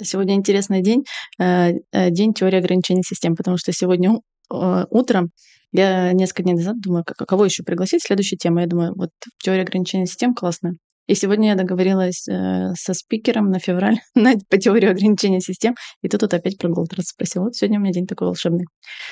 [0.00, 1.04] Сегодня интересный день,
[1.38, 1.72] э,
[2.10, 4.20] день теории ограничений систем, потому что сегодня
[4.50, 5.30] утром
[5.72, 8.60] я несколько дней назад думаю, кого еще пригласить, следующая тема.
[8.60, 9.10] Я думаю, вот
[9.42, 10.74] теория ограничений систем классная.
[11.08, 16.08] И сегодня я договорилась э, со спикером на февраль на, по теории ограничения систем, и
[16.08, 17.42] тут вот опять про Голдрас спросил.
[17.42, 18.66] Вот сегодня у меня день такой волшебный.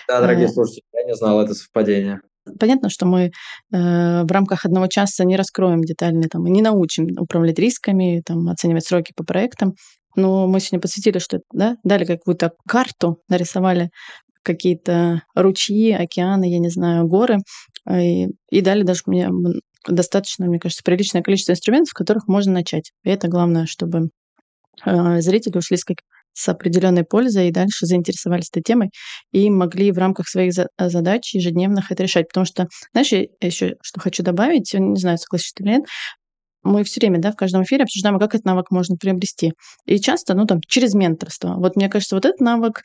[0.07, 2.21] Да, дорогие а, слушатели, я не знал это совпадение.
[2.59, 3.31] Понятно, что мы э,
[3.71, 9.13] в рамках одного часа не раскроем детально, там, не научим управлять рисками, там, оценивать сроки
[9.15, 9.75] по проектам,
[10.17, 13.91] но мы сегодня посвятили, что да, дали какую-то карту, нарисовали
[14.43, 17.39] какие-то ручьи, океаны, я не знаю, горы,
[17.91, 19.29] и, и дали даже мне
[19.87, 22.93] достаточно, мне кажется, приличное количество инструментов, с которых можно начать.
[23.05, 24.11] И это главное, чтобы
[24.85, 25.99] э, зрители ушли с, как,
[26.33, 28.91] с определенной пользой и дальше заинтересовались этой темой
[29.33, 32.29] и могли в рамках своих за- задач ежедневных это решать.
[32.29, 35.85] Потому что, знаешь, я еще что хочу добавить, не знаю, согласишься или нет,
[36.63, 39.53] мы все время, да, в каждом эфире обсуждаем, как этот навык можно приобрести.
[39.87, 41.55] И часто, ну, там, через менторство.
[41.57, 42.83] Вот мне кажется, вот этот навык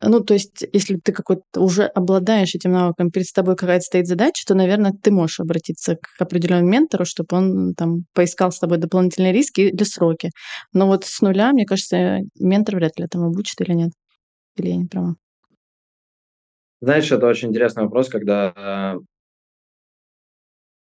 [0.00, 4.44] ну, то есть, если ты какой-то уже обладаешь этим навыком, перед тобой какая-то стоит задача,
[4.46, 9.32] то, наверное, ты можешь обратиться к определенному ментору, чтобы он там поискал с тобой дополнительные
[9.32, 10.30] риски или сроки.
[10.72, 13.92] Но вот с нуля, мне кажется, ментор вряд ли этому обучит или нет.
[14.56, 15.16] Или я не права?
[16.80, 18.96] Знаешь, это очень интересный вопрос, когда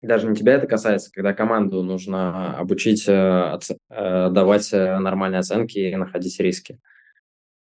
[0.03, 3.59] даже не тебя это касается, когда команду нужно обучить э,
[3.91, 6.79] э, давать э, нормальные оценки и находить риски.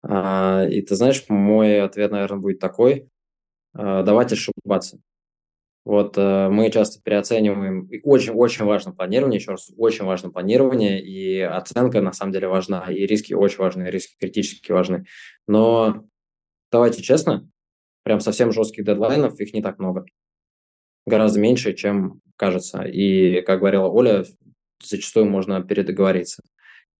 [0.03, 3.09] А, и ты знаешь, мой ответ, наверное, будет такой.
[3.75, 4.99] А, давайте ошибаться.
[5.85, 7.89] Вот э, мы часто переоцениваем.
[8.05, 13.05] Очень-очень важно планирование, еще раз, очень важно планирование, и оценка на самом деле важна, и
[13.05, 15.07] риски очень важны, и риски критически важны.
[15.49, 16.05] Но
[16.71, 17.49] давайте честно,
[18.05, 20.07] прям совсем жестких дедлайнов, их не так много.
[21.05, 22.83] Гораздо меньше, чем кажется.
[22.83, 24.25] И, как говорила Оля,
[24.85, 26.45] зачастую можно передоговориться.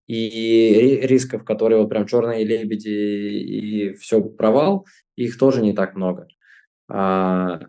[0.07, 4.87] И рисков, которые вот прям черные лебеди и все провал,
[5.17, 6.27] их тоже не так много.
[6.89, 7.61] А,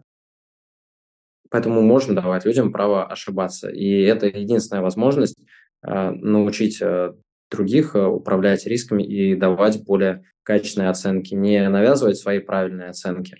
[1.49, 3.69] поэтому можно давать людям право ошибаться.
[3.69, 5.37] И это единственная возможность
[5.81, 7.15] а, научить а,
[7.51, 13.37] других управлять рисками и давать более качественные оценки, не навязывать свои правильные оценки,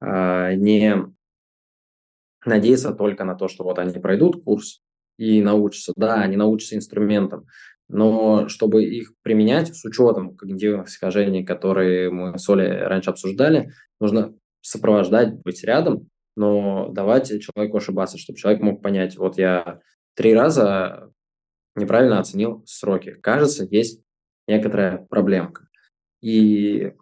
[0.00, 1.12] не
[2.46, 4.80] надеяться только на то, что вот они пройдут курс
[5.18, 5.92] и научатся.
[5.96, 7.46] Да, они научатся инструментам,
[7.92, 13.70] но чтобы их применять с учетом когнитивных искажений, которые мы с Олей раньше обсуждали,
[14.00, 19.80] нужно сопровождать, быть рядом, но давать человеку ошибаться, чтобы человек мог понять, вот я
[20.14, 21.10] три раза
[21.74, 23.12] неправильно оценил сроки.
[23.22, 24.02] Кажется, есть
[24.46, 25.68] некоторая проблемка.
[26.20, 26.92] И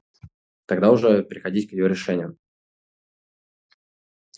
[0.67, 2.37] тогда уже приходить к ее решению.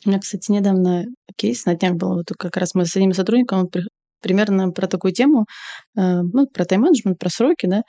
[0.05, 1.05] У меня, кстати, недавно
[1.37, 3.69] кейс на днях был, вот как раз мы с одним сотрудником
[4.21, 5.47] примерно про такую тему,
[5.97, 7.83] э, ну, про тайм-менеджмент, про сроки, да,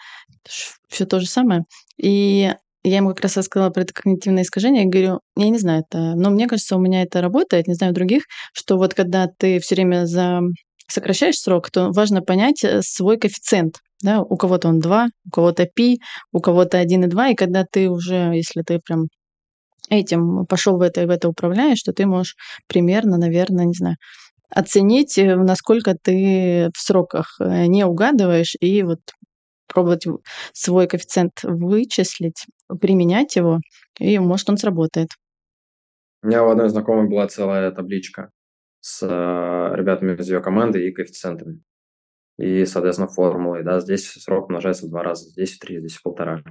[0.89, 1.65] все то же самое.
[1.97, 2.53] И
[2.83, 6.15] я ему как раз рассказала про это когнитивное искажение, я говорю, я не знаю, это,
[6.15, 8.23] но мне кажется, у меня это работает, не знаю других,
[8.53, 10.41] что вот когда ты все время за
[10.87, 13.77] сокращаешь срок, то важно понять э, свой коэффициент.
[14.03, 15.97] Да, у кого-то он 2, у кого-то π,
[16.31, 19.07] у кого-то 1,2, и когда ты уже, если ты прям
[19.89, 22.35] этим пошел в это и в это управляешь, что ты можешь
[22.67, 23.97] примерно, наверное, не знаю,
[24.51, 28.99] оценить, э, насколько ты в сроках э, не угадываешь, и вот
[29.67, 30.05] пробовать
[30.53, 32.45] свой коэффициент вычислить,
[32.81, 33.59] применять его,
[33.99, 35.09] и может он сработает.
[36.23, 38.29] У меня у одной знакомой была целая табличка
[38.81, 41.61] с э, ребятами из ее команды и коэффициентами.
[42.37, 43.63] И, соответственно, формулой.
[43.63, 46.41] Да, здесь срок умножается в два раза, здесь в три, здесь в полтора.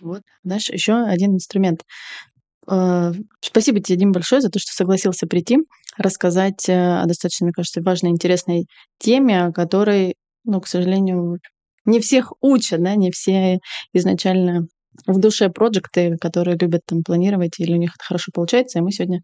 [0.00, 0.22] Вот.
[0.42, 1.84] Дальше еще один инструмент.
[2.70, 5.58] Э, спасибо тебе, Дим, большое за то, что согласился прийти,
[5.96, 8.66] рассказать э, о достаточно, мне кажется, важной, интересной
[8.98, 11.38] теме, о которой, ну, к сожалению,
[11.84, 13.58] не всех учат, да, не все
[13.92, 14.66] изначально
[15.06, 18.78] в душе проекты, которые любят там планировать, или у них это хорошо получается.
[18.78, 19.20] И мы сегодня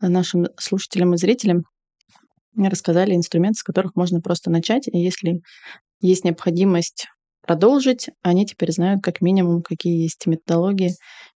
[0.00, 1.64] нашим слушателям и зрителям
[2.56, 4.88] рассказали инструменты, с которых можно просто начать.
[4.88, 5.40] И если
[6.00, 7.06] есть необходимость
[7.46, 10.92] продолжить, они теперь знают как минимум, какие есть методологии,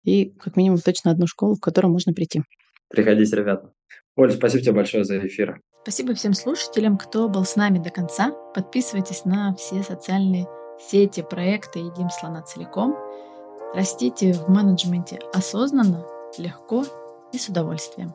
[0.04, 2.42] и как минимум точно одну школу, в которую можно прийти.
[2.88, 3.70] Приходите, ребята.
[4.16, 5.60] Оль, спасибо тебе большое за эфир.
[5.82, 8.32] Спасибо всем слушателям, кто был с нами до конца.
[8.54, 10.46] Подписывайтесь на все социальные
[10.80, 12.96] сети, проекты «Едим слона целиком».
[13.74, 16.06] Растите в менеджменте осознанно,
[16.38, 16.84] легко
[17.32, 18.14] и с удовольствием.